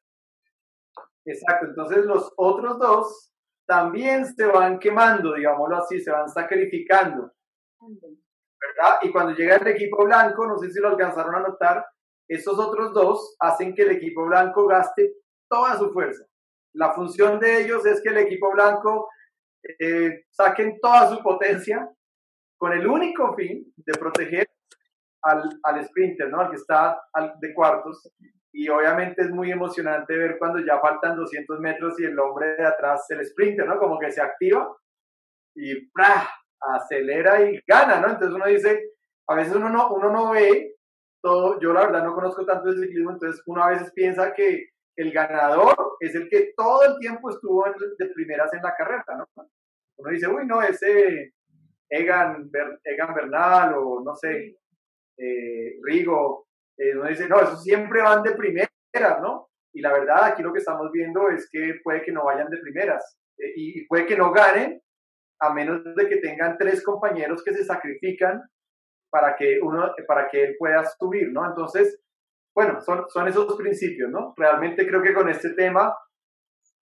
[1.24, 3.32] Exacto, entonces los otros dos
[3.66, 7.32] también se van quemando, digámoslo así, se van sacrificando,
[7.80, 8.98] ¿verdad?
[9.02, 11.86] Y cuando llega el equipo blanco, no sé si lo alcanzaron a notar,
[12.34, 15.14] esos otros dos hacen que el equipo blanco gaste
[15.48, 16.24] toda su fuerza.
[16.74, 19.08] La función de ellos es que el equipo blanco
[19.78, 21.88] eh, saquen toda su potencia
[22.56, 24.48] con el único fin de proteger
[25.22, 26.40] al, sprinter, ¿no?
[26.40, 27.00] Al que está
[27.40, 28.10] de cuartos.
[28.52, 32.66] Y obviamente es muy emocionante ver cuando ya faltan 200 metros y el hombre de
[32.66, 33.78] atrás, el sprinter, ¿no?
[33.78, 34.74] Como que se activa
[35.54, 36.28] y ¡prah!
[36.62, 38.08] acelera y gana, ¿no?
[38.08, 38.92] Entonces uno dice,
[39.28, 40.71] a veces uno no, uno no ve
[41.22, 44.68] todo, yo la verdad no conozco tanto el ciclismo, entonces uno a veces piensa que
[44.96, 49.04] el ganador es el que todo el tiempo estuvo en, de primeras en la carrera,
[49.16, 49.46] ¿no?
[49.96, 51.32] Uno dice, uy, no, ese
[51.88, 52.50] Egan,
[52.84, 54.56] Egan Bernal o no sé,
[55.16, 59.48] eh, Rigo, eh, uno dice, no, esos siempre van de primeras, ¿no?
[59.72, 62.58] Y la verdad, aquí lo que estamos viendo es que puede que no vayan de
[62.58, 64.80] primeras eh, y puede que no ganen
[65.40, 68.42] a menos de que tengan tres compañeros que se sacrifican
[69.12, 71.46] para que uno, para que él pueda subir, ¿no?
[71.46, 72.00] Entonces,
[72.54, 74.32] bueno, son, son esos principios, ¿no?
[74.34, 75.94] Realmente creo que con este tema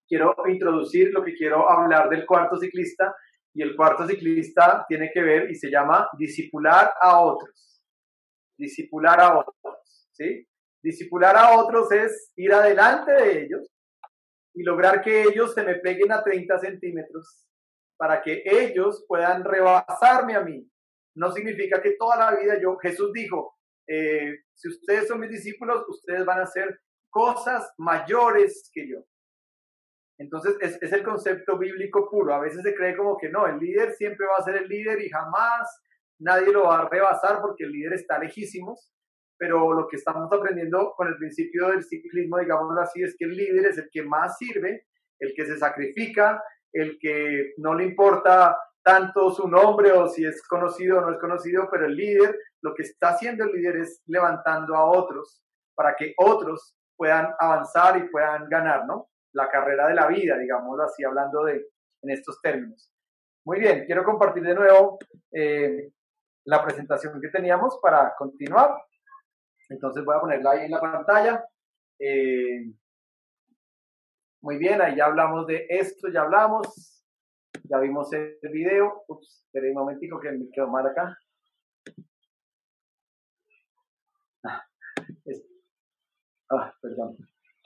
[0.07, 3.17] quiero introducir lo que quiero hablar del cuarto ciclista
[3.53, 7.83] y el cuarto ciclista tiene que ver y se llama disipular a otros.
[8.57, 10.47] Disipular a otros, ¿sí?
[10.81, 13.69] Disipular a otros es ir adelante de ellos
[14.55, 17.49] y lograr que ellos se me peguen a 30 centímetros
[17.97, 20.65] para que ellos puedan rebasarme a mí.
[21.15, 25.85] No significa que toda la vida yo, Jesús dijo, eh, si ustedes son mis discípulos,
[25.89, 28.99] ustedes van a hacer cosas mayores que yo.
[30.19, 32.35] Entonces es, es, el concepto bíblico puro.
[32.35, 35.01] A veces se cree como que no, el líder siempre va a ser el líder
[35.03, 35.83] y jamás
[36.21, 38.93] nadie lo va a rebasar porque el líder está lejísimos.
[39.39, 43.35] Pero lo que estamos aprendiendo con el principio del ciclismo, digámoslo así, es que el
[43.35, 44.87] líder es el que más sirve,
[45.19, 46.43] el que se sacrifica,
[46.73, 51.19] el que no le importa tanto su nombre o si es conocido o no es
[51.19, 55.43] conocido, pero el líder, lo que está haciendo el líder es levantando a otros
[55.75, 59.09] para que otros puedan avanzar y puedan ganar, ¿no?
[59.33, 61.67] La carrera de la vida, digámoslo así, hablando de
[62.03, 62.93] en estos términos.
[63.45, 64.99] Muy bien, quiero compartir de nuevo
[65.33, 65.91] eh,
[66.45, 68.75] la presentación que teníamos para continuar.
[69.69, 71.45] Entonces voy a ponerla ahí en la pantalla.
[71.99, 72.73] Eh,
[74.43, 77.00] muy bien, ahí ya hablamos de esto, ya hablamos.
[77.65, 79.05] Ya vimos el video.
[79.09, 81.17] Ups, espera un momentico que me quedó mal acá.
[84.45, 84.65] Ah,
[86.51, 87.17] ah, perdón.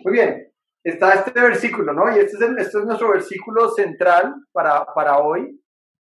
[0.04, 2.14] Muy bien, está este versículo, ¿no?
[2.14, 5.60] Y este es, el, este es nuestro versículo central para, para hoy.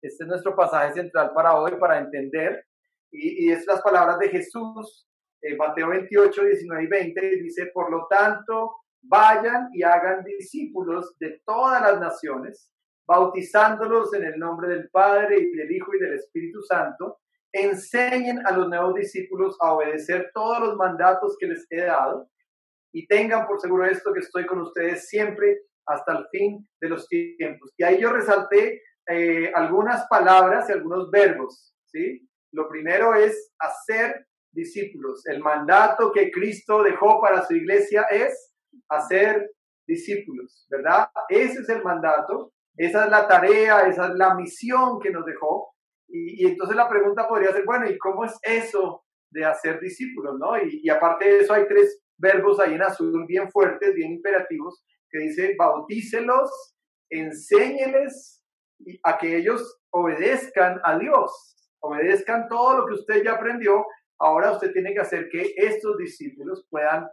[0.00, 2.64] Este es nuestro pasaje central para hoy, para entender.
[3.10, 5.06] Y, y es las palabras de Jesús,
[5.42, 11.40] eh, Mateo 28, 19 y 20, dice, por lo tanto, vayan y hagan discípulos de
[11.44, 12.70] todas las naciones,
[13.06, 17.20] bautizándolos en el nombre del Padre y del Hijo y del Espíritu Santo,
[17.52, 22.28] enseñen a los nuevos discípulos a obedecer todos los mandatos que les he dado
[22.92, 27.08] y tengan por seguro esto que estoy con ustedes siempre hasta el fin de los
[27.08, 27.72] tiempos.
[27.76, 32.28] Y ahí yo resalté eh, algunas palabras y algunos verbos, ¿sí?
[32.52, 35.26] Lo primero es hacer discípulos.
[35.26, 38.52] El mandato que Cristo dejó para su iglesia es
[38.88, 39.50] hacer
[39.86, 41.08] discípulos, ¿verdad?
[41.28, 45.74] Ese es el mandato, esa es la tarea, esa es la misión que nos dejó.
[46.08, 50.58] Y, entonces la pregunta podría ser, bueno, ¿y cómo es eso de hacer discípulos, no?
[50.58, 54.84] Y, y aparte de eso hay tres verbos ahí en azul bien fuertes, bien imperativos,
[55.10, 56.50] que dice, bautícelos,
[57.10, 58.42] enséñeles
[59.04, 63.84] a que ellos obedezcan a Dios, obedezcan todo lo que usted ya aprendió,
[64.18, 67.08] ahora usted tiene que hacer que estos discípulos puedan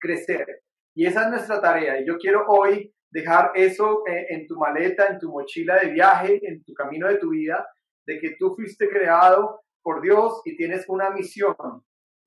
[0.00, 0.62] crecer.
[0.94, 2.00] Y esa es nuestra tarea.
[2.00, 6.40] Y yo quiero hoy dejar eso eh, en tu maleta, en tu mochila de viaje,
[6.42, 7.66] en tu camino de tu vida,
[8.06, 11.56] de que tú fuiste creado por Dios y tienes una misión.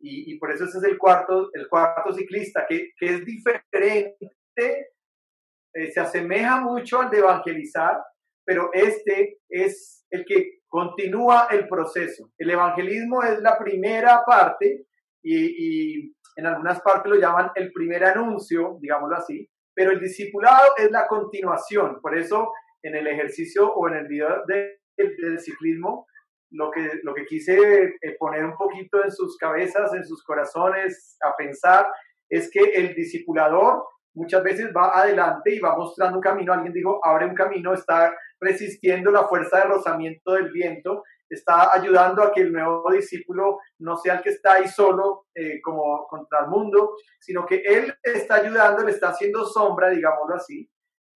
[0.04, 4.18] Y, por eso ese es el cuarto, el cuarto ciclista, que, es diferente,
[4.56, 8.02] eh, se asemeja mucho al de evangelizar,
[8.44, 12.32] pero este es el que continúa el proceso.
[12.40, 14.88] El evangelismo es la primera parte
[15.22, 19.48] y en algunas partes lo llaman el primer anuncio, digámoslo así,
[19.82, 22.00] pero el discipulado es la continuación.
[22.02, 22.52] Por eso
[22.84, 26.06] en el ejercicio o en el video del ciclismo,
[26.52, 27.58] lo que, lo que quise
[28.00, 31.88] eh, poner un poquito en sus cabezas, en sus corazones, a pensar,
[32.30, 36.54] es que el discipulador muchas veces va adelante y va mostrando un camino.
[36.54, 41.02] Alguien dijo, abre un camino, está resistiendo la fuerza de rozamiento del viento,
[41.36, 45.62] está ayudando a que el nuevo discípulo no sea el que está ahí solo eh,
[45.62, 50.70] como contra el mundo, sino que él está ayudando, le está haciendo sombra, digámoslo así,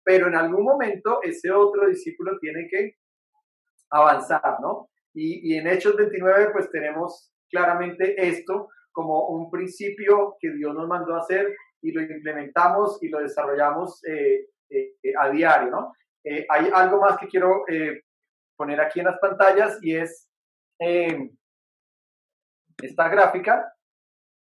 [0.05, 2.97] pero en algún momento ese otro discípulo tiene que
[3.91, 4.91] avanzar, ¿no?
[5.15, 10.89] Y, y en Hechos 29 pues tenemos claramente esto como un principio que Dios nos
[10.89, 15.93] mandó hacer y lo implementamos y lo desarrollamos eh, eh, a diario, ¿no?
[16.25, 17.65] hay algo más que quiero
[18.57, 20.29] poner aquí en las pantallas y es
[20.81, 21.31] eh,
[22.83, 23.73] esta gráfica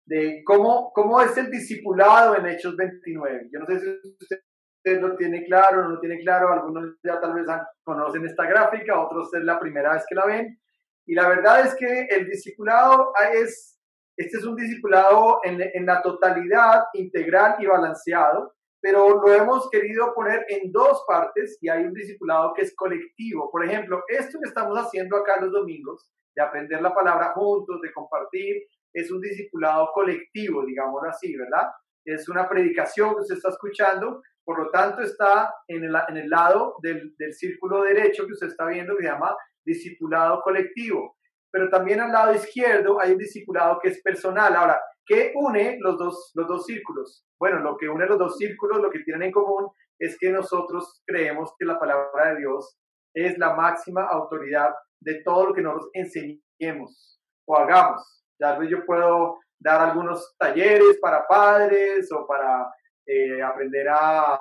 [0.07, 3.49] de cómo, cómo es el discipulado en Hechos 29.
[3.53, 3.87] Yo no sé si
[4.21, 7.47] usted lo tiene claro o no lo tiene claro, algunos ya tal vez
[7.85, 10.59] conocen esta gráfica, otros es la primera vez que la ven.
[11.07, 13.79] Y la verdad es que el discipulado es,
[14.17, 20.15] este es un discipulado en, en la totalidad, integral y balanceado, pero lo hemos querido
[20.15, 23.51] poner en dos partes y hay un discipulado que es colectivo.
[23.51, 27.93] Por ejemplo, esto que estamos haciendo acá los domingos, de aprender la palabra juntos, de
[27.93, 28.63] compartir,
[28.93, 31.69] es un discipulado colectivo, digámoslo así, ¿verdad?
[32.05, 36.31] Es una predicación que usted está escuchando, por lo tanto está en el, en el
[36.31, 41.17] lado del, del círculo derecho que usted está viendo que se llama discipulado colectivo.
[41.53, 44.55] Pero también al lado izquierdo hay un discipulado que es personal.
[44.55, 47.25] Ahora, ¿Qué une los dos, los dos círculos?
[47.39, 51.03] Bueno, lo que une los dos círculos, lo que tienen en común es que nosotros
[51.07, 52.79] creemos que la palabra de Dios
[53.15, 58.25] es la máxima autoridad de todo lo que nos enseñemos o hagamos.
[58.39, 62.73] Ya yo puedo dar algunos talleres para padres o para
[63.07, 64.35] eh, aprender a,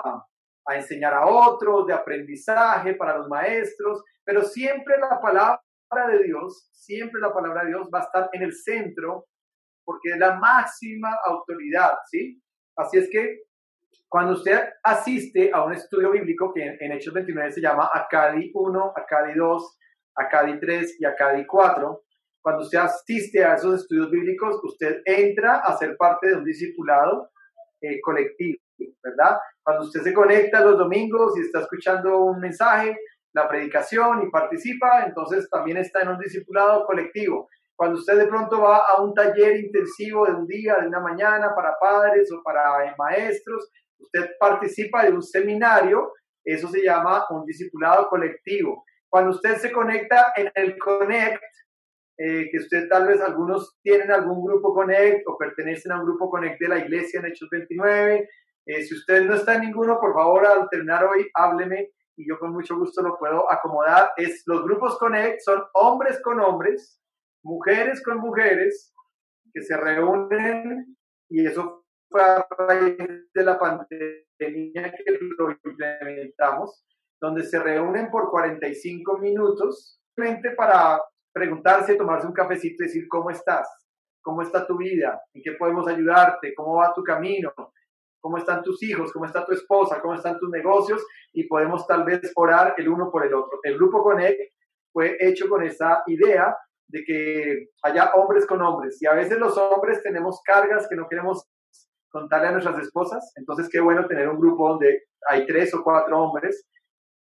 [0.69, 5.62] a enseñar a otros, de aprendizaje para los maestros, pero siempre la palabra
[6.12, 9.26] de Dios, siempre la palabra de Dios va a estar en el centro
[9.89, 12.39] porque es la máxima autoridad, ¿sí?
[12.75, 13.39] Así es que
[14.08, 18.93] cuando usted asiste a un estudio bíblico que en, Hechos 29 se llama Acadi 1,
[18.95, 19.80] Acadi 2,
[20.13, 22.04] Acadi 3 y Acadi 4,
[22.39, 27.32] cuando usted asiste a esos estudios bíblicos, usted entra a ser parte de un discipulado
[27.82, 28.62] eh, colectivo,
[29.04, 29.39] ¿verdad?
[29.63, 32.95] Cuando usted se conecta los domingos y está escuchando un mensaje,
[33.34, 37.49] la predicación y participa, entonces también está en un discipulado colectivo.
[37.79, 41.55] Cuando usted de pronto va a un taller intensivo de un día, de una mañana
[41.55, 46.11] para padres o para maestros, usted participa de un seminario,
[46.43, 48.83] eso se llama un discipulado colectivo.
[49.07, 51.41] Cuando usted se conecta en el Connect,
[52.17, 56.29] eh, que usted tal vez algunos tienen algún grupo Connect o pertenecen a un grupo
[56.29, 58.29] Connect de la iglesia en Hechos 29,
[58.65, 62.37] eh, si usted no está en ninguno, por favor, al terminar hoy, hábleme y yo
[62.39, 64.11] con mucho gusto lo puedo acomodar.
[64.17, 66.98] Es, los grupos Connect son hombres con hombres,
[67.43, 68.93] mujeres con mujeres
[69.54, 70.97] que se reúnen
[71.30, 72.97] y eso fue a raíz
[73.34, 73.89] de la pandemia
[74.38, 76.84] que lo implementamos,
[77.21, 79.99] donde se reúnen por 45 minutos
[80.57, 81.01] para
[81.32, 83.68] preguntarse, tomarse un cafecito y decir cómo estás,
[84.22, 87.53] cómo está tu vida, en qué podemos ayudarte, cómo va tu camino,
[88.20, 92.03] cómo están tus hijos, cómo está tu esposa, cómo están tus negocios y podemos tal
[92.03, 93.59] vez orar el uno por el otro.
[93.63, 94.53] El grupo Connect
[94.91, 96.57] fue hecho con esa idea
[96.89, 99.01] de que haya hombres con hombres.
[99.01, 101.47] Y a veces los hombres tenemos cargas que no queremos
[102.09, 103.31] contarle a nuestras esposas.
[103.35, 106.67] Entonces, qué bueno tener un grupo donde hay tres o cuatro hombres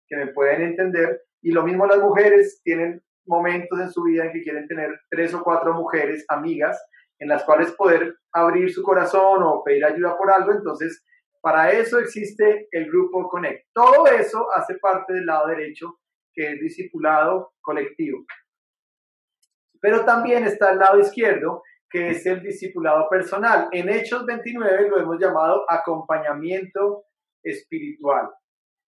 [0.07, 1.21] que me pueden entender.
[1.41, 5.33] Y lo mismo las mujeres tienen momentos en su vida en que quieren tener tres
[5.33, 6.79] o cuatro mujeres amigas
[7.19, 11.05] en las cuales poder abrir su corazón o pedir ayuda por algo, entonces
[11.41, 13.67] para eso existe el grupo Connect.
[13.73, 15.99] Todo eso hace parte del lado derecho,
[16.33, 18.25] que es discipulado colectivo.
[19.81, 23.67] Pero también está el lado izquierdo, que es el discipulado personal.
[23.71, 27.05] En Hechos 29 lo hemos llamado acompañamiento
[27.43, 28.29] espiritual.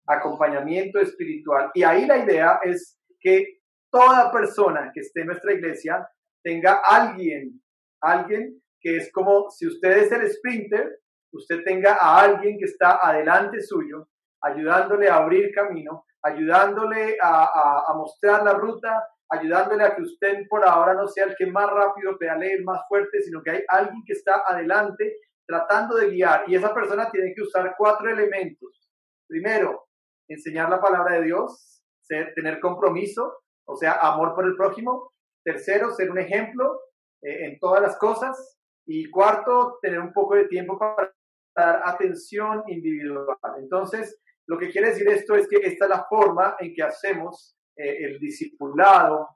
[0.06, 1.70] Acompañamiento espiritual.
[1.74, 6.08] Y ahí la idea es que toda persona que esté en nuestra iglesia
[6.42, 7.60] tenga alguien,
[8.00, 10.98] alguien que es como si usted es el sprinter,
[11.32, 14.08] usted tenga a alguien que está adelante suyo,
[14.42, 20.64] ayudándole a abrir camino, ayudándole a, a, mostrar la ruta, ayudándole a que usted por
[20.64, 24.02] ahora no sea el que más rápido pedalee, el más fuerte, sino que hay alguien
[24.06, 26.44] que está adelante tratando de guiar.
[26.46, 28.90] Y esa persona tiene que usar cuatro elementos.
[29.26, 29.86] Primero,
[30.28, 35.12] enseñar la palabra de Dios, ser, tener compromiso, o sea, amor por el prójimo.
[35.42, 36.80] Tercero, ser un ejemplo
[37.22, 38.58] eh, en todas las cosas.
[38.86, 41.10] Y cuarto, tener un poco de tiempo para
[41.56, 43.38] dar atención individual.
[43.58, 47.56] Entonces, lo que quiere decir esto es que esta es la forma en que hacemos
[47.76, 49.28] eh, el discipulado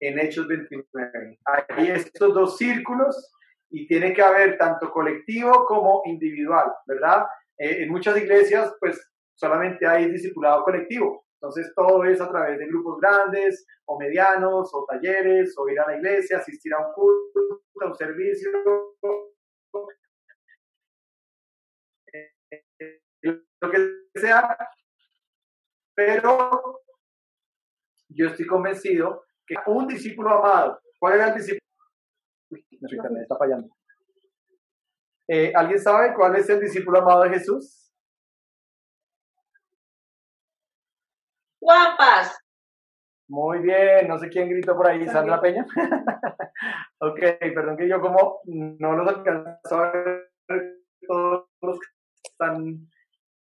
[0.00, 1.38] en Hechos 29.
[1.68, 3.32] Hay estos dos círculos
[3.70, 7.24] y tiene que haber tanto colectivo como individual, ¿verdad?
[7.58, 9.00] Eh, en muchas iglesias, pues
[9.34, 11.24] solamente hay discipulado colectivo.
[11.40, 15.86] Entonces todo es a través de grupos grandes o medianos o talleres o ir a
[15.86, 18.50] la iglesia, asistir a un culto, a un servicio,
[23.60, 23.78] lo que
[24.14, 24.56] sea,
[25.94, 26.80] pero
[28.08, 31.60] yo estoy convencido que un discípulo amado, ¿cuál era el discípulo?
[32.50, 32.66] Uy,
[33.22, 33.68] está fallando.
[35.28, 37.92] Eh, ¿Alguien sabe cuál es el discípulo amado de Jesús?
[41.60, 42.38] Guapas.
[43.28, 45.66] Muy bien, no sé quién gritó por ahí, Sandra Peña.
[47.00, 47.20] ok,
[47.54, 50.30] perdón que yo como no los alcanzo a ver
[51.06, 51.86] todos los que
[52.24, 52.88] están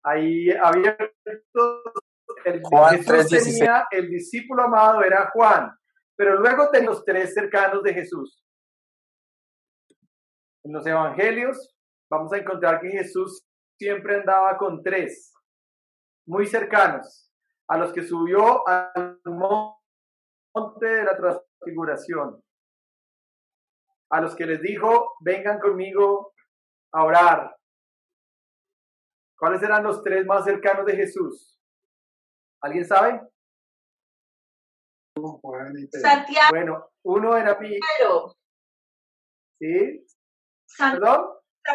[0.05, 1.83] ahí abiertos.
[2.45, 5.71] El, Juan Jesús tenía, el discípulo amado era Juan,
[6.17, 8.43] pero luego tenía los tres cercanos de Jesús.
[10.65, 11.75] En los evangelios
[12.11, 13.45] vamos a encontrar que Jesús
[13.79, 15.33] siempre andaba con tres,
[16.27, 17.31] muy cercanos,
[17.69, 22.43] a los que subió al monte de la transfiguración,
[24.11, 26.33] a los que les dijo, vengan conmigo
[26.93, 27.57] a orar,
[29.45, 31.54] ¿Cuáles eran los tres más cercanos de Jesús?
[32.65, 33.21] ¿Alguien sabe?
[36.01, 36.49] Santiago.
[36.49, 37.79] Bueno, uno era mi.
[39.61, 40.07] ¿Sí?
[40.79, 41.27] ¿Perdón?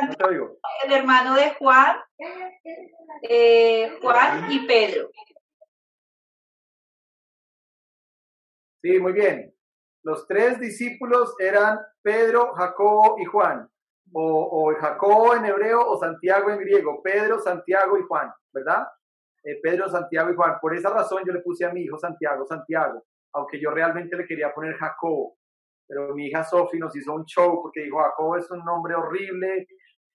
[0.07, 0.57] No te oigo.
[0.83, 1.95] El hermano de Juan,
[3.21, 5.11] eh, Juan y Pedro.
[8.81, 9.55] Sí, muy bien.
[10.03, 13.69] Los tres discípulos eran Pedro, Jacobo y Juan
[14.11, 18.87] o, Jacobo en hebreo o Santiago en griego, Pedro, Santiago y Juan, ¿verdad?
[19.43, 20.57] Eh, Pedro, Santiago y Juan.
[20.61, 24.25] Por esa razón yo le puse a mi hijo Santiago, Santiago, aunque yo realmente le
[24.25, 25.37] quería poner Jacobo.
[25.87, 29.67] Pero mi hija Sofi nos hizo un show porque dijo, Jacobo es un nombre horrible,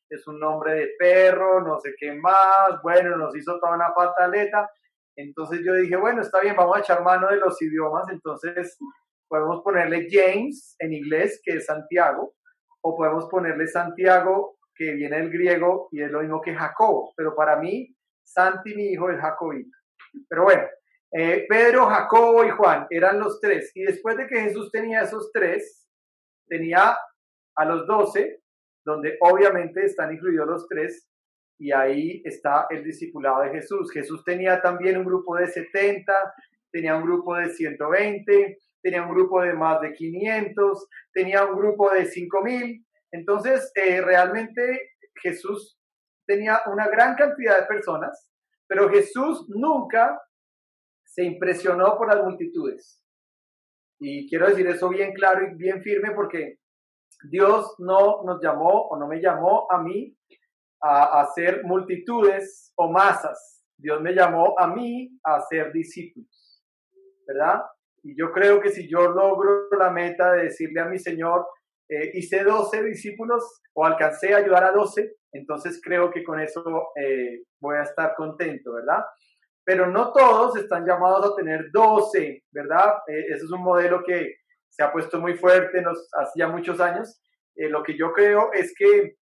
[0.08, 2.80] es un nombre de perro, no sé qué más.
[2.82, 4.70] Bueno, nos hizo toda una pataleta.
[5.16, 8.08] Entonces yo dije, bueno, está bien, vamos a echar mano de los idiomas.
[8.10, 8.78] Entonces
[9.26, 12.34] podemos ponerle James en inglés, que es Santiago,
[12.82, 17.34] o podemos ponerle Santiago, que viene del griego y es lo mismo que Jacobo, pero
[17.34, 17.93] para mí,
[18.24, 19.76] Santi, mi hijo, es Jacobito.
[20.28, 20.64] Pero bueno,
[21.12, 23.70] eh, Pedro, Jacobo y Juan eran los tres.
[23.74, 25.88] Y después de que Jesús tenía esos tres,
[26.48, 26.96] tenía
[27.56, 28.42] a los doce,
[28.84, 31.08] donde obviamente están incluidos los tres,
[31.58, 33.92] y ahí está el discipulado de Jesús.
[33.92, 36.12] Jesús tenía también un grupo de 70,
[36.72, 41.90] tenía un grupo de 120, tenía un grupo de más de 500, tenía un grupo
[41.90, 42.84] de 5000.
[43.12, 44.90] Entonces, eh, realmente
[45.22, 45.78] Jesús
[46.26, 48.28] tenía una gran cantidad de personas,
[48.66, 50.20] pero Jesús nunca
[51.04, 53.02] se impresionó por las multitudes.
[54.00, 56.58] Y quiero decir eso bien claro y bien firme porque
[57.30, 60.16] Dios no nos llamó o no me llamó a mí
[60.80, 63.64] a hacer multitudes o masas.
[63.76, 66.62] Dios me llamó a mí a ser discípulos,
[67.26, 67.62] ¿verdad?
[68.02, 71.46] Y yo creo que si yo logro la meta de decirle a mi Señor,
[71.88, 76.88] eh, hice 12 discípulos o alcancé a ayudar a 12, entonces creo que con eso
[76.96, 79.04] eh, voy a estar contento, ¿verdad?
[79.64, 82.94] Pero no todos están llamados a tener 12, ¿verdad?
[83.06, 84.36] Eh, es un modelo que
[84.68, 87.20] se ha puesto muy fuerte nos, hace ya muchos años.
[87.56, 89.14] lo que yo creo es que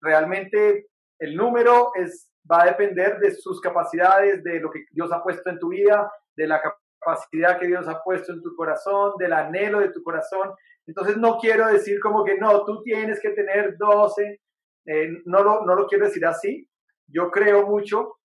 [0.00, 0.86] realmente
[1.20, 5.50] el número es, va a depender de sus capacidades, de lo que Dios ha puesto
[5.50, 9.80] en tu vida, de la capacidad que Dios ha puesto en tu corazón, del anhelo
[9.80, 10.52] de tu corazón.
[10.86, 14.40] Entonces no quiero decir como que no, tú tienes que tener 12,
[14.86, 16.68] eh, no, lo, no lo quiero decir así.
[17.06, 18.16] Yo creo mucho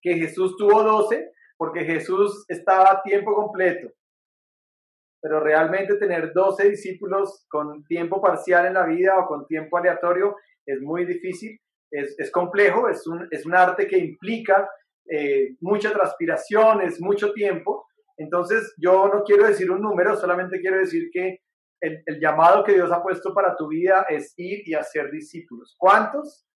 [0.00, 3.92] que Jesús tuvo 12 porque Jesús estaba a tiempo completo.
[5.20, 10.36] Pero realmente tener 12 discípulos con tiempo parcial en la vida o con tiempo aleatorio
[10.66, 11.60] es muy difícil,
[11.90, 14.68] es, es complejo, es un, es un arte que implica
[15.08, 17.86] eh, mucha transpiración, es mucho tiempo.
[18.16, 21.38] Entonces yo no quiero decir un número, solamente quiero decir que
[21.82, 25.74] el, llamado que Dios ha puesto para tu vida es ir y hacer discípulos.
[25.76, 26.46] ¿Cuántos?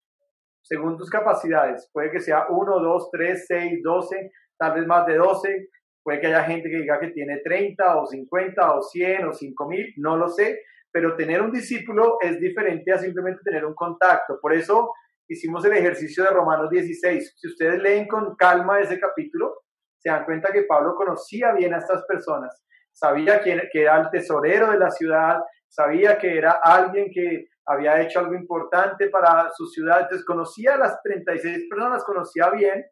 [0.63, 1.91] Según tus capacidades.
[1.93, 5.69] Puede que sea uno, dos, tres, seis, doce, tal vez más de doce.
[6.03, 9.95] Puede que haya gente que diga que tiene 30 o 50 o 100 o 5000,
[9.97, 10.61] no lo sé,
[10.93, 14.39] pero tener un discípulo es diferente a simplemente tener un contacto.
[14.41, 14.93] Por eso
[15.29, 17.35] hicimos el ejercicio de Romanos 16.
[17.37, 19.63] Si ustedes leen con calma ese capítulo,
[19.99, 22.65] se dan cuenta que Pablo conocía bien a estas personas.
[22.97, 25.39] Sabía quién, que era el tesorero de la ciudad,
[25.69, 30.01] sabía que era alguien que había hecho algo importante para su ciudad.
[30.01, 32.87] Entonces conocía a las 36 personas, conocía bien,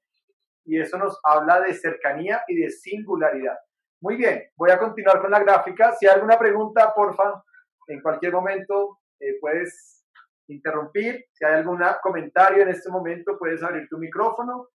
[0.66, 3.56] y eso nos habla de cercanía y de singularidad.
[4.02, 5.92] Muy bien, voy a continuar con la gráfica.
[5.92, 7.42] Si hay alguna pregunta, porfa,
[7.86, 10.04] en cualquier momento eh, puedes
[10.48, 11.24] interrumpir.
[11.32, 14.68] Si hay algún comentario en este momento, puedes abrir tu micrófono.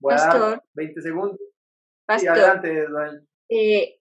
[0.00, 1.38] Voy a dar Pastor, 20 segundos.
[2.06, 3.20] Pastor, adelante, doña-
[3.54, 4.00] eh,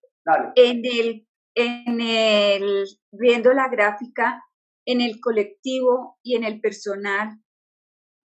[0.56, 4.44] en el, en el, viendo la gráfica,
[4.86, 7.38] en el colectivo y en el personal,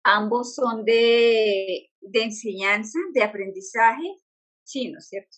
[0.05, 4.17] ambos son de, de enseñanza, de aprendizaje,
[4.63, 5.37] sí, ¿no es cierto?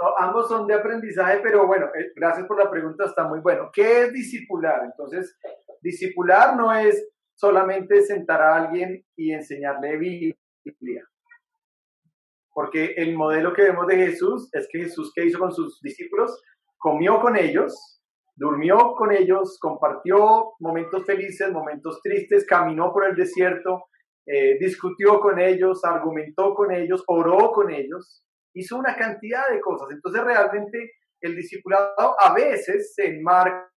[0.00, 3.70] No, ambos son de aprendizaje, pero bueno, eh, gracias por la pregunta, está muy bueno.
[3.72, 4.84] ¿Qué es discipular?
[4.84, 5.38] Entonces,
[5.80, 11.06] discipular no es solamente sentar a alguien y enseñarle Biblia.
[12.56, 16.42] Porque el modelo que vemos de Jesús es que Jesús, ¿qué hizo con sus discípulos?
[16.78, 18.00] Comió con ellos,
[18.34, 23.88] durmió con ellos, compartió momentos felices, momentos tristes, caminó por el desierto,
[24.24, 29.88] eh, discutió con ellos, argumentó con ellos, oró con ellos, hizo una cantidad de cosas.
[29.90, 33.68] Entonces realmente el discipulado a veces se enmarca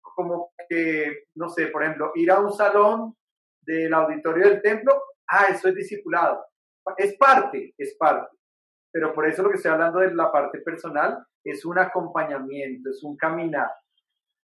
[0.00, 3.16] como que, no sé, por ejemplo, ir a un salón
[3.60, 6.42] del auditorio del templo, ah, eso es discipulado.
[6.96, 8.36] Es parte, es parte.
[8.92, 13.02] Pero por eso lo que estoy hablando de la parte personal es un acompañamiento, es
[13.04, 13.70] un caminar.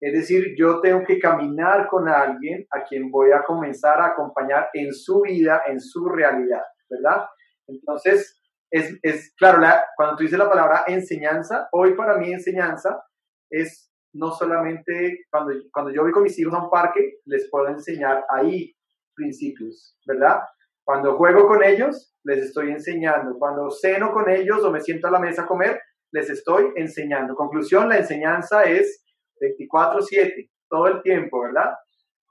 [0.01, 4.71] Es decir, yo tengo que caminar con alguien a quien voy a comenzar a acompañar
[4.75, 7.27] en su vida, en su realidad, ¿verdad?
[7.67, 13.03] Entonces, es, es claro, la- cuando tú dices la palabra enseñanza, hoy para mí enseñanza
[13.51, 17.69] es no solamente cuando, cuando yo voy con mis hijos a un parque, les puedo
[17.69, 18.75] enseñar ahí
[19.15, 20.41] principios, ¿verdad?
[20.89, 23.39] Cuando juego con ellos, les estoy enseñando.
[23.39, 25.79] Cuando ceno con ellos o me siento a la mesa a comer,
[26.13, 27.35] les estoy enseñando.
[27.35, 29.05] Conclusión, la enseñanza es
[29.39, 31.75] 24/7, todo el tiempo, ¿verdad?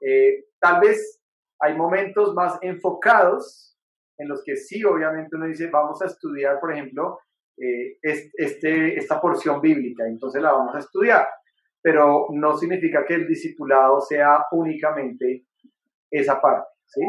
[0.02, 1.22] Eh, tal vez
[1.60, 3.78] hay momentos más enfocados
[4.18, 7.20] en los que sí, obviamente uno dice, vamos a estudiar, por ejemplo,
[7.60, 11.28] eh, es- este, esta porción bíblica, entonces la vamos a estudiar,
[11.80, 15.46] pero no significa que el discipulado sea únicamente
[16.10, 17.02] esa parte, ¿sí?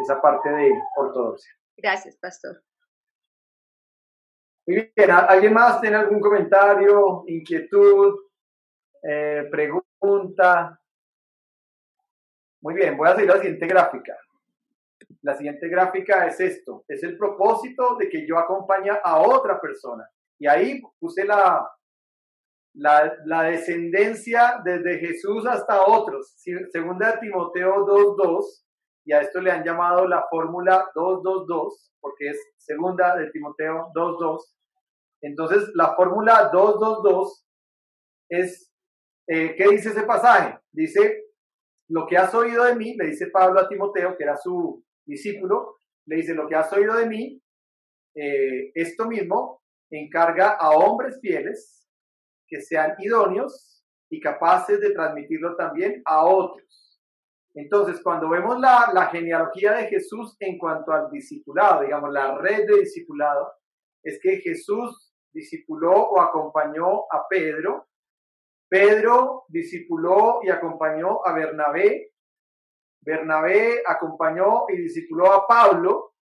[0.00, 1.52] Esa parte de ortodoxia.
[1.76, 2.62] Gracias, pastor.
[4.66, 8.16] Muy bien, ¿a- ¿alguien más tiene algún comentario, inquietud,
[9.02, 10.78] eh, pregunta?
[12.60, 14.16] Muy bien, voy a seguir la siguiente gráfica.
[15.22, 20.08] La siguiente gráfica es esto, es el propósito de que yo acompañe a otra persona.
[20.38, 21.68] Y ahí puse la,
[22.74, 26.34] la, la descendencia desde Jesús hasta otros.
[26.36, 28.64] Segunda de Timoteo 2.2,
[29.04, 34.38] y a esto le han llamado la fórmula 222, porque es segunda de Timoteo 2.2.
[35.22, 37.46] Entonces, la fórmula 222
[38.28, 38.72] es,
[39.28, 40.58] eh, ¿qué dice ese pasaje?
[40.70, 41.24] Dice,
[41.88, 45.76] lo que has oído de mí, le dice Pablo a Timoteo, que era su discípulo,
[46.06, 47.42] le dice, lo que has oído de mí,
[48.14, 51.86] eh, esto mismo encarga a hombres fieles
[52.46, 56.91] que sean idóneos y capaces de transmitirlo también a otros.
[57.54, 62.80] Entonces, cuando vemos la, genealogía de Jesús en cuanto al discipulado, digamos, la red de
[62.80, 63.52] discipulado,
[64.02, 67.88] es que Jesús discipuló o acompañó a Pedro,
[68.68, 72.12] Pedro discipuló y acompañó a Bernabé,
[73.04, 76.14] Bernabé acompañó y discipuló a Pablo,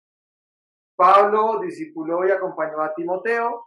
[0.95, 3.65] Pablo discipuló y acompañó a Timoteo,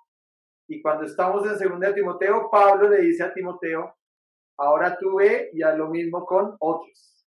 [0.68, 3.94] y cuando estamos en segunda de Timoteo, Pablo le dice a Timoteo,
[4.58, 7.21] ahora tú ve y haz lo mismo con otros.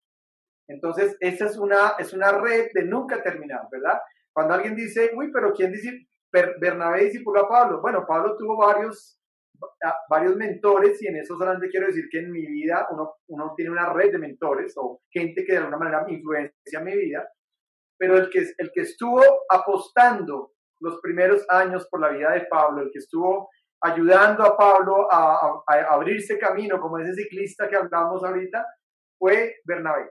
[0.68, 4.00] Entonces, esa es una, es una red de nunca terminar, ¿verdad?
[4.32, 7.80] Cuando alguien dice, uy, pero ¿quién, dice, Bernabé discipuló a Pablo.
[7.82, 9.20] Bueno, Pablo tuvo varios,
[10.08, 13.70] varios mentores y en eso solamente quiero decir que en mi vida uno, uno tiene
[13.70, 17.28] una red de mentores o gente que de alguna manera influencia mi vida,
[17.98, 22.82] pero el que, el que estuvo apostando los primeros años por la vida de Pablo,
[22.82, 23.50] el que estuvo
[23.82, 28.64] ayudando a Pablo a, a- a abrirse camino, como ese ciclista que hablamos ahorita,
[29.18, 30.10] fue Bernabé.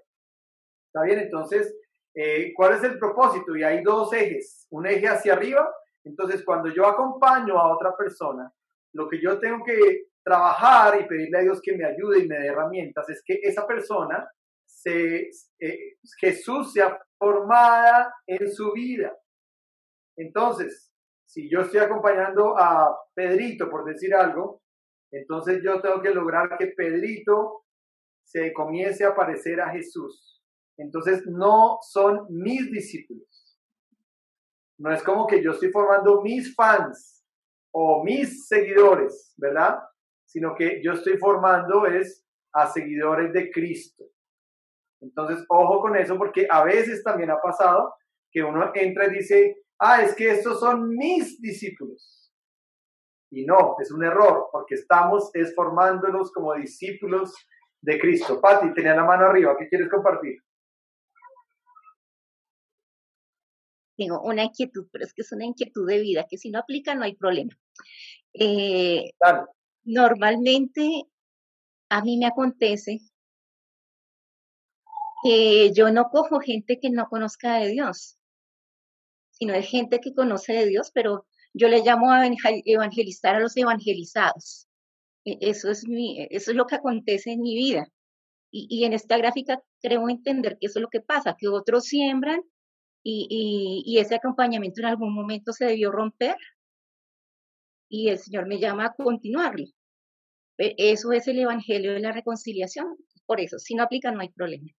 [0.93, 1.19] ¿Está bien?
[1.19, 1.73] Entonces,
[2.13, 3.55] eh, ¿cuál es el propósito?
[3.55, 5.73] Y hay dos ejes, un eje hacia arriba.
[6.03, 8.51] Entonces, cuando yo acompaño a otra persona,
[8.93, 12.39] lo que yo tengo que trabajar y pedirle a Dios que me ayude y me
[12.39, 14.29] dé herramientas es que esa persona,
[14.65, 15.29] se,
[15.59, 19.15] eh, Jesús sea formada en su vida.
[20.17, 20.91] Entonces,
[21.25, 24.61] si yo estoy acompañando a Pedrito, por decir algo,
[25.11, 27.63] entonces yo tengo que lograr que Pedrito
[28.23, 30.40] se comience a parecer a Jesús.
[30.81, 33.59] Entonces, no son mis discípulos.
[34.79, 37.23] No es como que yo estoy formando mis fans
[37.71, 39.79] o mis seguidores, ¿verdad?
[40.25, 44.05] Sino que yo estoy formando es a seguidores de Cristo.
[45.01, 47.93] Entonces, ojo con eso, porque a veces también ha pasado
[48.31, 52.31] que uno entra y dice, ah, es que estos son mis discípulos.
[53.29, 57.33] Y no, es un error, porque estamos es formándolos como discípulos
[57.81, 58.41] de Cristo.
[58.41, 60.41] Pati, tenía la mano arriba, ¿qué quieres compartir?
[63.97, 66.95] Tengo una inquietud, pero es que es una inquietud de vida, que si no aplica
[66.95, 67.57] no hay problema.
[68.33, 69.11] Eh,
[69.83, 71.03] normalmente
[71.89, 72.99] a mí me acontece
[75.23, 78.17] que yo no cojo gente que no conozca de Dios,
[79.31, 83.39] sino de gente que conoce de Dios, pero yo le llamo a evangel- evangelizar a
[83.39, 84.67] los evangelizados.
[85.25, 87.87] E- Eso es, mi, eso es lo que acontece en mi vida.
[88.51, 91.85] Y, y en esta gráfica creo entender que eso es lo que pasa, que otros
[91.85, 92.41] siembran
[93.03, 96.35] y, ese acompañamiento en algún momento se debió romper
[97.89, 99.65] y el Señor me llama a continuarlo.
[100.57, 102.95] E- Eso es el Evangelio de la reconciliación.
[103.25, 104.69] Por eso, si no aplica, no hay problema.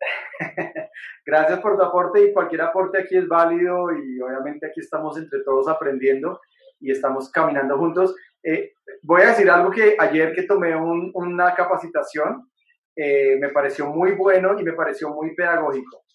[1.26, 5.40] Gracias por tu aporte y cualquier aporte aquí es válido y obviamente aquí estamos entre
[5.44, 6.40] todos aprendiendo
[6.80, 8.14] y estamos caminando juntos.
[8.42, 12.50] Eh, voy a decir algo que ayer que tomé un- una capacitación
[12.98, 16.05] eh, me pareció muy bueno y me pareció muy pedagógico.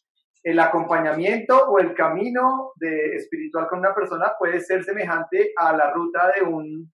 [0.43, 5.91] El acompañamiento o el camino de espiritual con una persona puede ser semejante a la
[5.91, 6.91] ruta de un,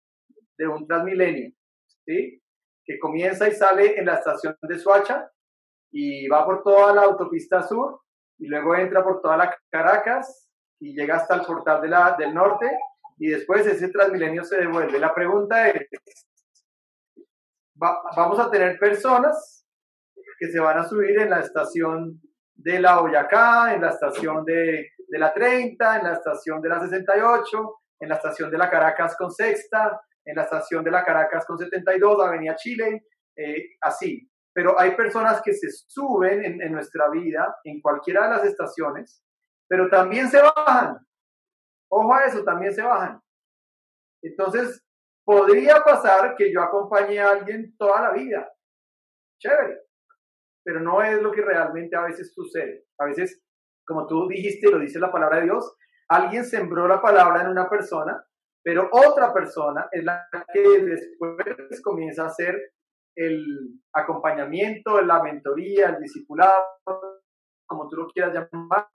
[0.58, 1.52] de un Transmilenio,
[2.06, 2.42] ¿sí?
[2.84, 5.30] Que comienza y sale en la estación de Suacha
[5.92, 8.02] y va por toda la autopista sur
[8.40, 12.34] y luego entra por toda la Caracas y llega hasta el portal de la, del
[12.34, 12.70] norte
[13.18, 15.00] y después ese Transmilenio se devuelve.
[15.00, 15.88] La pregunta es,
[17.82, 19.66] va- vamos a tener personas
[20.40, 22.22] que se van a subir en la estación
[22.56, 26.80] de la Boyacá, en la estación de, de la 30, en la estación de la
[26.80, 31.46] 68, en la estación de la Caracas con Sexta, en la estación de la Caracas
[31.46, 34.30] con 72, Avenida Chile, eh, así.
[34.54, 39.22] Pero hay personas que se suben en, en nuestra vida, en cualquiera de las estaciones,
[39.68, 40.98] pero también se bajan.
[41.90, 43.22] Ojo a eso, también se bajan.
[44.22, 44.82] Entonces,
[45.24, 48.52] podría pasar que yo acompañe a alguien toda la vida.
[49.40, 49.85] Chévere.
[50.66, 52.86] Pero no es lo que realmente a veces sucede.
[53.00, 53.42] A veces,
[53.86, 55.78] como tú dijiste, lo dice la palabra de Dios,
[56.10, 58.26] alguien sembró la palabra en una persona,
[58.64, 62.56] pero otra persona es la que después comienza a hacer
[63.16, 66.66] el acompañamiento, la mentoría, el discipulado,
[67.68, 68.88] como tú lo quieras llamar.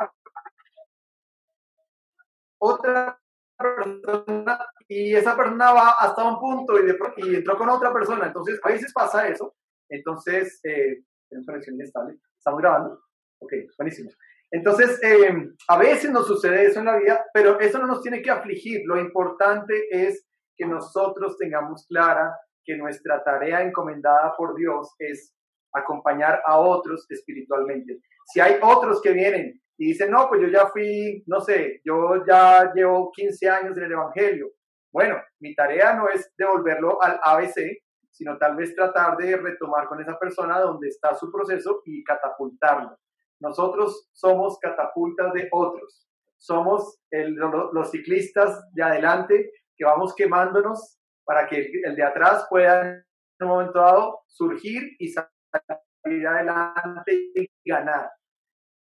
[2.61, 3.16] Otra
[3.57, 4.59] persona,
[4.89, 6.91] y esa persona va hasta un punto y,
[7.29, 8.27] y entró con otra persona.
[8.27, 9.55] Entonces, a veces pasa eso.
[9.89, 12.18] Entonces, eh, tenemos conexión inestable.
[12.37, 13.01] ¿Estamos grabando?
[13.41, 14.11] Ok, buenísimo.
[14.51, 15.33] Entonces, eh,
[15.68, 18.83] a veces nos sucede eso en la vida, pero eso no nos tiene que afligir.
[18.85, 20.26] Lo importante es
[20.57, 25.35] que nosotros tengamos clara que nuestra tarea encomendada por Dios es
[25.72, 28.01] acompañar a otros espiritualmente.
[28.26, 32.24] Si hay otros que vienen y dicen, no, pues yo ya fui, no sé, yo
[32.26, 34.51] ya llevo 15 años en el Evangelio.
[34.93, 37.78] Bueno, mi tarea no es devolverlo al ABC,
[38.11, 42.98] sino tal vez tratar de retomar con esa persona donde está su proceso y catapultarlo.
[43.40, 46.06] Nosotros somos catapultas de otros.
[46.36, 52.90] Somos los ciclistas de adelante que vamos quemándonos para que el, el de atrás pueda
[52.90, 53.04] en
[53.40, 58.11] un momento dado surgir y salir adelante y ganar.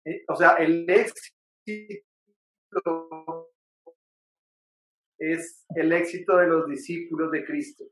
[0.04, 1.36] Eh, o sea, el éxito
[5.18, 7.84] es el éxito de los discípulos de Cristo.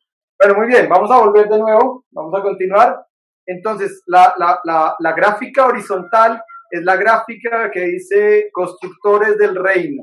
[0.45, 3.03] Bueno, muy bien, vamos a volver de nuevo, vamos a continuar.
[3.47, 6.39] Entonces, la, la, la, la gráfica horizontal
[6.71, 10.03] es la gráfica que dice constructores del reino.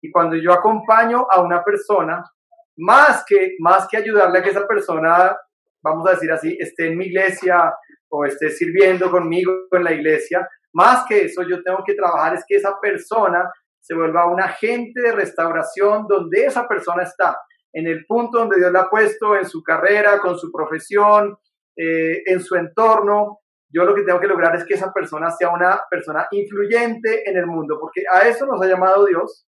[0.00, 2.22] Y cuando yo acompaño a una persona,
[2.76, 5.36] más que, más que ayudarle a que esa persona,
[5.82, 7.74] vamos a decir así, esté en mi iglesia
[8.10, 12.44] o esté sirviendo conmigo en la iglesia, más que eso yo tengo que trabajar es
[12.46, 17.36] que esa persona se vuelva un agente de restauración donde esa persona está,
[17.72, 21.36] en el punto donde Dios la ha puesto en su carrera, con su profesión,
[21.76, 23.40] eh, en su entorno.
[23.72, 27.36] Yo lo que tengo que lograr es que esa persona sea una persona influyente en
[27.36, 29.46] el mundo, porque a eso nos ha llamado Dios,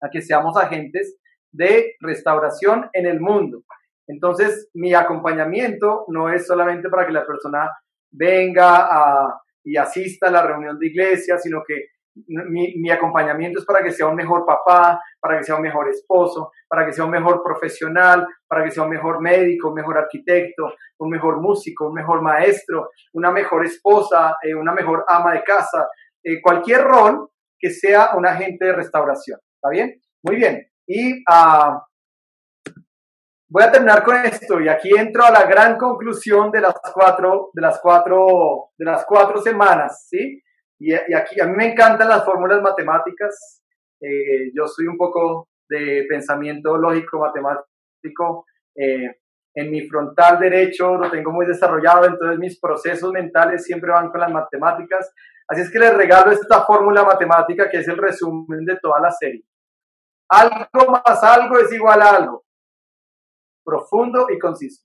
[0.00, 1.18] a que seamos agentes
[1.52, 3.64] de restauración en el mundo.
[4.06, 7.70] Entonces, mi acompañamiento no es solamente para que la persona
[8.10, 11.88] venga y asista a la reunión de iglesia, sino que
[12.26, 16.52] mi, acompañamiento es para que sea un mejor papá, para que sea un mejor esposo,
[16.68, 20.74] para que sea un mejor profesional, para que sea un mejor médico, un mejor arquitecto,
[20.98, 25.88] un mejor músico, un mejor maestro, una mejor esposa, eh, una mejor ama de casa,
[26.22, 29.38] eh, cualquier rol que sea un agente de restauración.
[29.54, 30.00] ¿Está bien?
[30.22, 30.66] Muy bien.
[30.86, 31.82] Y ah,
[33.50, 37.50] voy a terminar con esto y aquí entro a la gran conclusión de las cuatro,
[37.52, 40.40] de las cuatro, de las cuatro semanas, ¿sí?
[40.80, 43.62] Y, aquí a mí me encantan las fórmulas matemáticas.
[44.00, 48.46] Eh, yo soy un poco de pensamiento lógico matemático.
[48.74, 49.16] Eh,
[49.54, 54.20] en mi frontal derecho lo tengo muy desarrollado, entonces mis procesos mentales siempre van con
[54.20, 55.12] las matemáticas.
[55.46, 59.10] Así es que les regalo esta fórmula matemática que es el resumen de toda la
[59.10, 59.44] serie.
[60.30, 62.44] Algo más algo es igual a algo.
[63.64, 64.84] Profundo y conciso.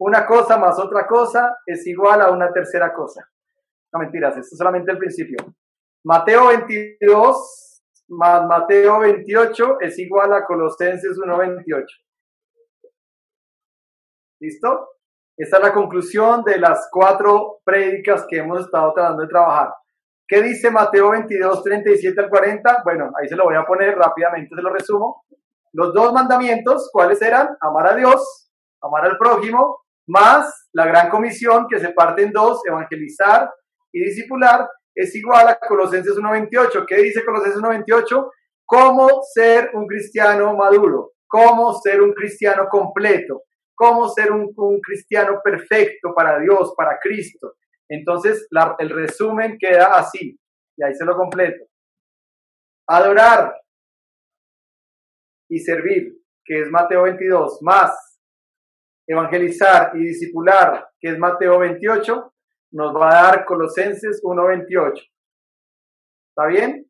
[0.00, 3.30] Una cosa más otra cosa es igual a una tercera cosa.
[3.92, 5.36] No mentiras, esto es solamente el principio.
[6.04, 7.62] Mateo 22
[8.12, 11.84] más Mateo 28 es igual a Colosenses 1.28.
[14.40, 14.88] ¿Listo?
[15.36, 19.72] Esta es la conclusión de las cuatro prédicas que hemos estado tratando de trabajar.
[20.28, 22.82] ¿Qué dice Mateo 22, 37 al 40?
[22.84, 25.24] Bueno, ahí se lo voy a poner rápidamente, se lo resumo.
[25.72, 27.56] Los dos mandamientos, ¿cuáles eran?
[27.60, 28.50] Amar a Dios,
[28.82, 33.50] amar al prójimo, más la gran comisión que se parte en dos, evangelizar
[33.92, 36.84] y discipular es igual a Colosenses 1.28.
[36.86, 38.30] ¿Qué dice Colosenses 1.28?
[38.64, 43.42] Cómo ser un cristiano maduro, cómo ser un cristiano completo,
[43.74, 47.54] cómo ser un, cristiano perfecto para Dios, para Cristo.
[47.88, 50.38] Entonces, el resumen queda así,
[50.76, 51.64] y ahí se lo completo.
[52.86, 53.54] Adorar
[55.48, 56.14] y servir,
[56.44, 58.18] que es Mateo 22, más
[59.06, 62.31] evangelizar y discipular, que es Mateo 28,
[62.72, 64.92] nos va a dar Colosenses 1.28.
[66.30, 66.86] ¿Está bien?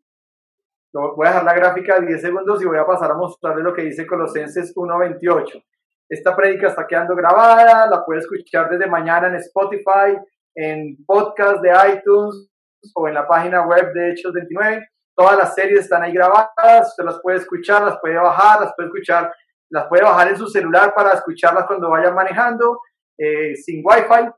[0.93, 3.75] Voy a dejar la gráfica de 10 segundos y voy a pasar a mostrarle lo
[3.75, 5.65] que dice Colosenses 1.28.
[6.09, 10.19] Esta prédica está quedando grabada, la puede escuchar desde mañana en Spotify,
[10.55, 12.51] en podcast de iTunes
[12.95, 14.87] o en la página web de Hechos 29.
[15.17, 18.89] Todas las series están ahí grabadas, usted las puede escuchar, las puede bajar, las puede
[18.89, 19.33] escuchar,
[19.71, 22.81] las puede bajar en su celular para escucharlas cuando vaya manejando,
[23.19, 24.31] eh, sin Wi-Fi.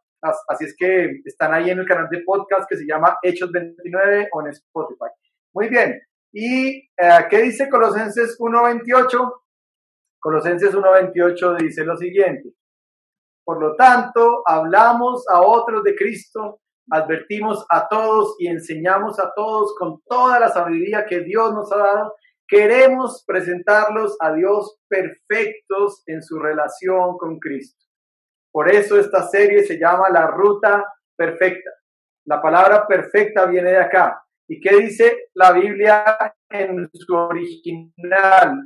[0.49, 4.29] Así es que están ahí en el canal de podcast que se llama Hechos 29
[4.33, 5.11] o en Spotify.
[5.53, 6.01] Muy bien.
[6.33, 9.33] ¿Y eh, qué dice Colosenses 1.28?
[10.19, 12.55] Colosenses 1.28 dice lo siguiente.
[13.45, 16.61] Por lo tanto, hablamos a otros de Cristo,
[16.91, 21.77] advertimos a todos y enseñamos a todos con toda la sabiduría que Dios nos ha
[21.77, 22.15] dado.
[22.49, 27.84] Queremos presentarlos a Dios perfectos en su relación con Cristo.
[28.55, 30.85] Por eso esta serie se llama La Ruta
[31.17, 31.71] Perfecta.
[32.25, 34.23] La palabra perfecta viene de acá.
[34.49, 38.63] ¿Y qué dice la Biblia en su original?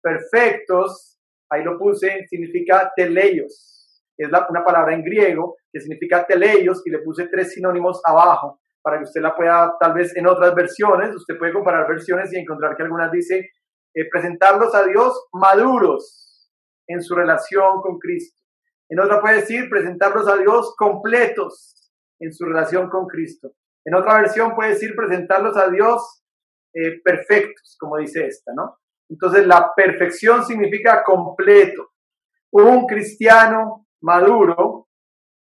[0.00, 1.18] Perfectos,
[1.50, 4.00] ahí lo puse, significa teleios.
[4.16, 8.98] Es una palabra en griego que significa teleios y le puse tres sinónimos abajo para
[8.98, 12.76] que usted la pueda, tal vez en otras versiones, usted puede comparar versiones y encontrar
[12.76, 13.50] que algunas dice
[13.94, 16.52] eh, presentarlos a Dios maduros
[16.86, 18.43] en su relación con Cristo.
[18.88, 23.52] En otra puede decir presentarlos a Dios completos en su relación con Cristo.
[23.84, 26.22] En otra versión puede decir presentarlos a Dios
[26.74, 28.78] eh, perfectos, como dice esta, ¿no?
[29.08, 31.92] Entonces la perfección significa completo.
[32.50, 34.88] Un cristiano maduro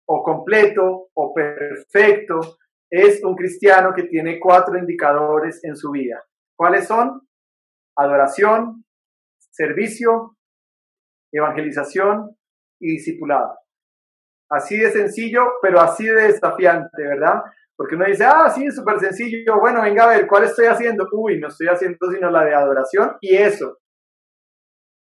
[0.10, 2.58] o completo o perfecto
[2.90, 6.24] es un cristiano que tiene cuatro indicadores en su vida.
[6.56, 7.28] ¿Cuáles son?
[7.96, 8.86] Adoración,
[9.52, 10.38] servicio,
[11.32, 12.38] evangelización
[12.80, 13.58] y discipulado.
[14.50, 17.42] Así de sencillo, pero así de desafiante, ¿verdad?
[17.76, 19.60] Porque uno dice, ah, sí, súper sencillo.
[19.60, 21.08] Bueno, venga a ver, ¿cuál estoy haciendo?
[21.12, 23.78] Uy, no estoy haciendo sino la de adoración y eso.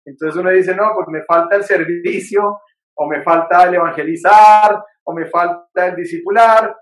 [0.05, 2.61] Entonces uno dice, no, pues me falta el servicio,
[2.95, 6.75] o me falta el evangelizar, o me falta el discipular.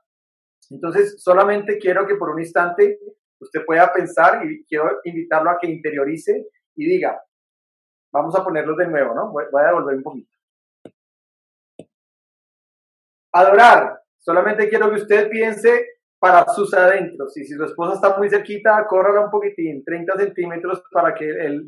[0.70, 3.00] Entonces, solamente quiero que por un instante
[3.40, 7.22] usted pueda pensar y quiero invitarlo a que interiorice y diga,
[8.12, 9.32] vamos a ponerlos de nuevo, ¿no?
[9.32, 10.35] Voy a devolver un poquito.
[13.38, 14.02] Adorar.
[14.18, 17.36] Solamente quiero que usted piense para sus adentros.
[17.38, 21.26] Y si su esposa está muy cerquita, córrala un poquitín, 30 centímetros, para que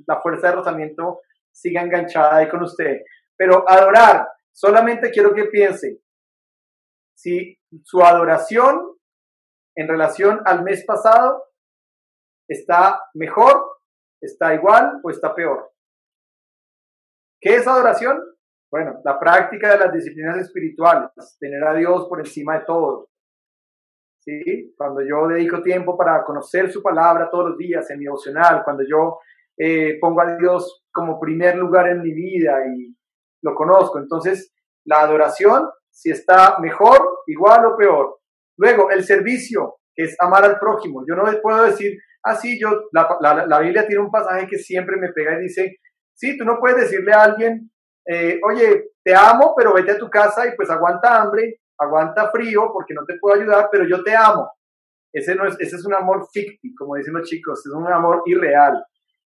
[0.08, 3.02] la fuerza de rozamiento siga enganchada ahí con usted.
[3.36, 6.00] Pero adorar, solamente quiero que piense
[7.16, 8.96] si su adoración
[9.76, 11.44] en relación al mes pasado
[12.48, 13.80] está mejor,
[14.22, 15.72] está igual o está peor.
[17.42, 18.24] ¿Qué es adoración?
[18.70, 21.10] Bueno, la práctica de las disciplinas espirituales,
[21.40, 23.10] tener a Dios por encima de todo.
[24.20, 24.74] ¿Sí?
[24.78, 28.84] Cuando yo dedico tiempo para conocer su palabra todos los días en mi devocional, cuando
[28.84, 29.20] yo
[29.58, 32.94] eh, pongo a Dios como primer lugar en mi vida y
[33.42, 34.54] lo conozco, entonces
[34.84, 38.20] la adoración, si está mejor, igual o peor.
[38.58, 41.06] Luego, el servicio, que es amar al prójimo.
[41.08, 44.58] Yo no puedo decir, ah, sí, yo, la, la, la Biblia tiene un pasaje que
[44.58, 45.78] siempre me pega y dice,
[46.14, 47.72] sí, tú no puedes decirle a alguien,
[48.08, 52.72] eh, oye, te amo, pero vete a tu casa y pues aguanta hambre, aguanta frío,
[52.72, 54.50] porque no te puedo ayudar, pero yo te amo.
[55.12, 58.24] Ese, no es, ese es un amor ficti, como dicen los chicos, es un amor
[58.26, 58.84] irreal.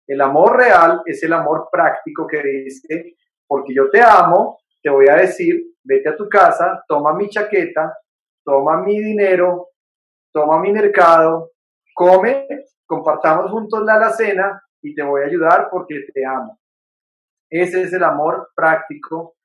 [0.07, 3.15] El amor real es el amor práctico que dice,
[3.47, 7.99] porque yo te amo, te voy a decir, vete a tu casa, toma mi chaqueta,
[8.45, 9.71] toma mi dinero,
[10.33, 11.51] toma mi mercado,
[11.95, 12.47] come,
[12.87, 16.59] compartamos juntos la alacena y te voy a ayudar porque te amo.
[17.51, 19.37] Ese es el amor práctico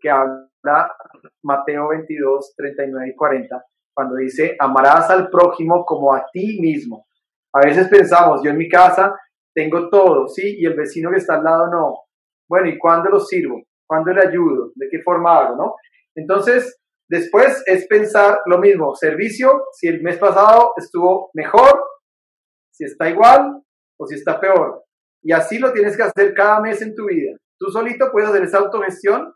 [0.00, 0.94] que habla
[1.42, 7.06] Mateo 22, 39 y 40, cuando dice, amarás al prójimo como a ti mismo.
[7.52, 9.14] A veces pensamos, yo en mi casa
[9.54, 11.94] tengo todo, sí, y el vecino que está al lado no.
[12.48, 13.62] Bueno, ¿y cuándo lo sirvo?
[13.86, 14.70] ¿Cuándo le ayudo?
[14.74, 15.56] ¿De qué forma hago?
[15.56, 15.74] ¿no?
[16.14, 16.78] Entonces,
[17.08, 21.82] después es pensar lo mismo, servicio, si el mes pasado estuvo mejor,
[22.72, 23.62] si está igual
[23.98, 24.84] o si está peor.
[25.22, 27.36] Y así lo tienes que hacer cada mes en tu vida.
[27.58, 29.34] Tú solito puedes hacer esa autogestión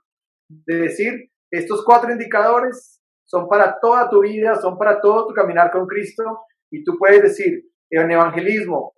[0.49, 5.71] de decir, estos cuatro indicadores son para toda tu vida, son para todo tu caminar
[5.71, 6.23] con Cristo.
[6.71, 8.95] Y tú puedes decir, en evangelismo,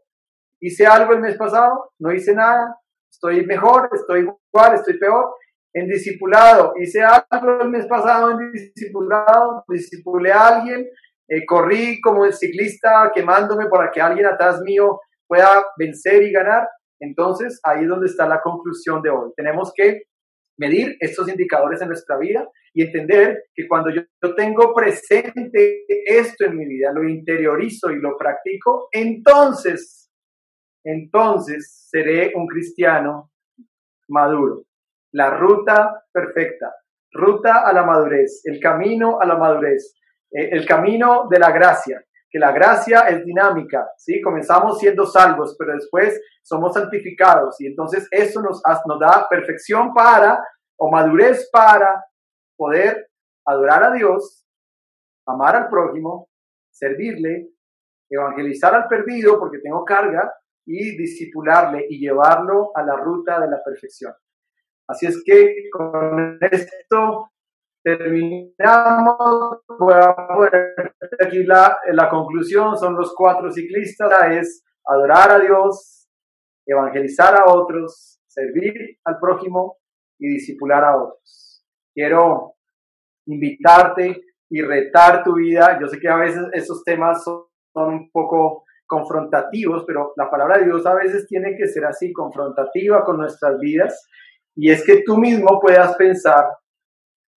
[0.60, 2.78] hice algo el mes pasado, no hice nada,
[3.10, 5.34] estoy mejor, estoy igual, estoy peor.
[5.72, 10.86] En discipulado, hice algo el mes pasado en discipulado, discipulé a alguien,
[11.28, 16.68] eh, corrí como el ciclista quemándome para que alguien atrás mío pueda vencer y ganar.
[17.00, 19.30] Entonces, ahí es donde está la conclusión de hoy.
[19.36, 20.02] Tenemos que
[20.58, 24.02] medir estos indicadores en nuestra vida y entender que cuando yo,
[24.34, 30.10] tengo presente esto en mi vida, lo interiorizo y lo practico, entonces,
[30.84, 33.30] entonces seré un cristiano
[34.08, 34.64] maduro.
[35.12, 36.72] La ruta perfecta,
[37.12, 39.94] ruta a la madurez, el camino a la madurez,
[40.32, 42.04] eh, el camino de la gracia,
[42.34, 44.20] que la gracia es dinámica, ¿sí?
[44.20, 50.42] Comenzamos siendo salvos, pero después somos santificados y entonces eso nos, nos da perfección para,
[50.76, 52.04] o madurez para
[52.56, 53.08] poder
[53.46, 54.44] adorar a Dios,
[55.24, 56.28] amar al prójimo,
[56.72, 57.50] servirle,
[58.10, 60.34] evangelizar al perdido porque tengo carga
[60.66, 64.12] y disipularle y llevarlo a la ruta de la perfección.
[64.88, 67.30] Así es que con esto
[67.84, 69.60] terminamos.
[69.78, 69.94] Voy
[70.34, 72.76] poner aquí la, la conclusión.
[72.76, 74.10] Son los cuatro ciclistas.
[74.32, 76.08] Es adorar a Dios,
[76.66, 79.76] evangelizar a otros, servir al prójimo
[80.18, 81.64] y disipular a otros.
[81.94, 82.54] Quiero
[83.26, 85.78] invitarte y retar tu vida.
[85.80, 90.58] Yo sé que a veces estos temas son, son un poco confrontativos, pero la palabra
[90.58, 94.08] de Dios a veces tiene que ser así, confrontativa con nuestras vidas.
[94.56, 96.46] Y es que tú mismo puedas pensar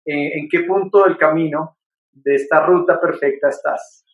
[0.05, 1.76] en, en qué punto del camino
[2.12, 4.05] de esta ruta perfecta estás.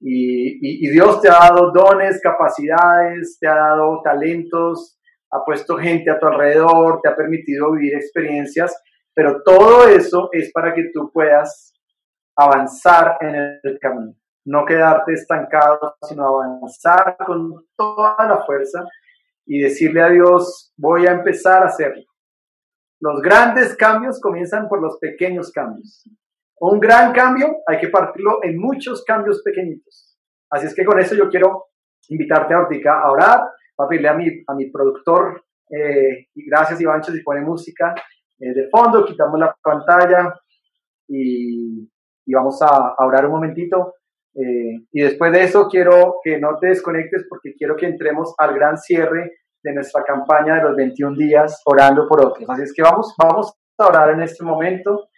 [0.00, 4.98] Y, y, Dios te ha dado dones, capacidades, te ha dado talentos,
[5.30, 8.78] ha puesto gente a tu alrededor, te ha permitido vivir experiencias,
[9.14, 11.72] pero todo eso es para que tú puedas
[12.36, 14.14] avanzar en el camino,
[14.44, 18.84] no quedarte estancado, sino avanzar con toda la fuerza
[19.46, 22.04] y decirle a Dios, voy a empezar a hacerlo.
[23.00, 26.08] Los grandes cambios comienzan por los pequeños cambios.
[26.58, 30.18] Un gran cambio hay que partirlo en muchos cambios pequeñitos.
[30.50, 31.66] Así es que con eso yo quiero
[32.08, 33.40] invitarte ahorita a orar,
[33.78, 37.94] a pedirle a mi, a mi productor, eh, y gracias Ivancho si pone música
[38.38, 40.32] eh, de fondo, quitamos la pantalla
[41.08, 41.90] y,
[42.24, 43.94] y vamos a, orar un momentito.
[44.34, 48.54] Eh, y después de eso quiero que no te desconectes porque quiero que entremos al
[48.54, 52.48] gran cierre de nuestra campaña de los 21 días orando por otros.
[52.48, 55.08] Así es que vamos, vamos a orar en este momento.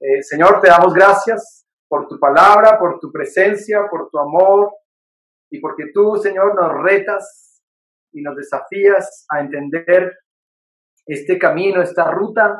[0.00, 4.72] Eh, Señor, te damos gracias por tu palabra, por tu presencia, por tu amor.
[5.54, 7.62] y porque tú, Señor, nos retas
[8.10, 10.10] y nos desafías a entender
[11.06, 12.58] este camino, esta ruta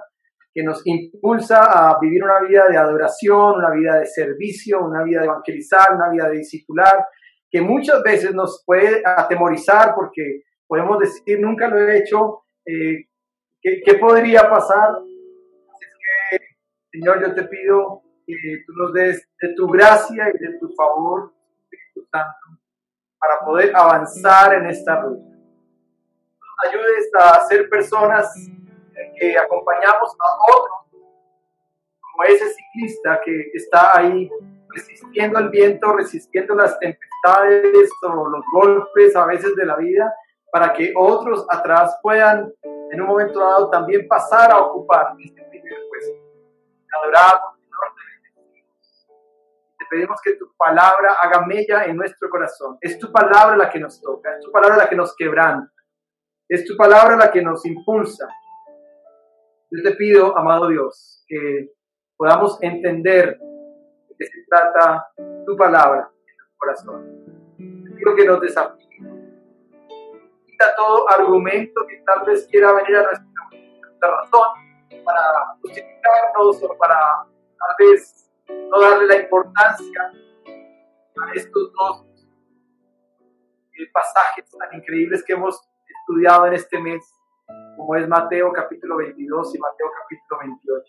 [0.52, 5.20] que nos impulsa a vivir una vida de adoración, una vida de servicio, una vida
[5.20, 7.06] de evangelizar, una vida de discipular,
[7.50, 10.42] que muchas veces nos puede atemorizar porque
[10.72, 13.06] podemos decir, nunca lo he hecho, eh,
[13.60, 15.02] ¿qué, podría pasar?
[15.78, 16.46] es que,
[16.90, 18.34] Señor, yo te pido que
[18.66, 21.30] tú nos des de tu gracia y de tu favor,
[21.64, 22.58] Espíritu Santo,
[23.18, 25.22] para poder avanzar en esta ruta.
[25.22, 28.34] Nos ayudes a ser personas
[29.20, 31.02] que acompañamos a otros,
[32.00, 34.30] como ese ciclista que está ahí
[34.70, 40.14] resistiendo el viento, resistiendo las tempestades o los golpes a veces de la vida,
[40.52, 45.78] para que otros atrás puedan en un momento dado también pasar a ocupar este primer
[45.88, 46.12] puesto.
[46.12, 47.40] Señor,
[49.78, 52.76] te pedimos que tu palabra haga mella en nuestro corazón.
[52.82, 55.72] Es tu palabra la que nos toca, es tu palabra la que nos quebranta,
[56.46, 58.28] es tu palabra la que nos impulsa.
[59.70, 61.70] Yo te pido, amado Dios, que
[62.14, 65.06] podamos entender de qué se trata
[65.46, 67.24] tu palabra en nuestro corazón.
[67.56, 68.91] Te pido que nos desafíes
[70.76, 73.28] todo argumento que tal vez quiera venir a nuestra,
[74.00, 74.48] razón
[75.04, 76.96] para justificarnos o para
[77.58, 80.12] tal vez no darle la importancia
[80.46, 82.06] a estos dos
[83.78, 87.02] eh, pasajes tan increíbles que hemos estudiado en este mes,
[87.76, 90.84] como es Mateo capítulo 22 y Mateo capítulo 28.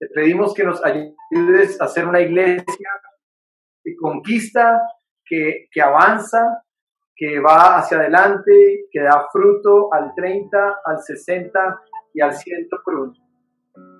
[0.00, 2.90] Te pedimos que nos ayudes a hacer una iglesia
[3.82, 4.80] que conquista,
[5.24, 6.63] que, que avanza,
[7.16, 11.80] que va hacia adelante, que da fruto al 30, al 60
[12.12, 13.12] y al 100 por uno.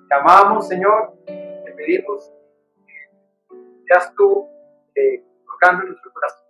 [0.09, 2.33] Te amamos, Señor, te pedimos
[2.77, 4.49] que seas tú
[4.95, 6.45] eh, tocando nuestro corazón.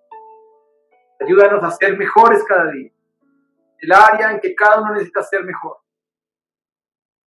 [1.20, 2.90] Ayúdanos a ser mejores cada día.
[3.78, 5.78] El área en que cada uno necesita ser mejor.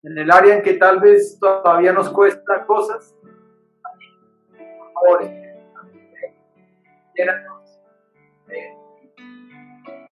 [0.04, 3.14] En el área en que tal vez todavía nos cuesta cosas.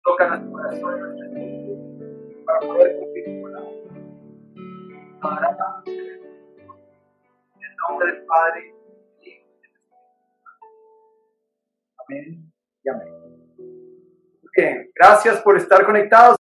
[0.08, 3.60] Toca nuestro corazón y nuestro espíritu para poder cumplir con la
[5.20, 9.96] Ahora, en el nombre del Padre, del Hijo y del Espíritu.
[12.08, 12.54] Amén
[12.84, 13.18] y amén.
[14.96, 16.36] Gracias por estar conectados.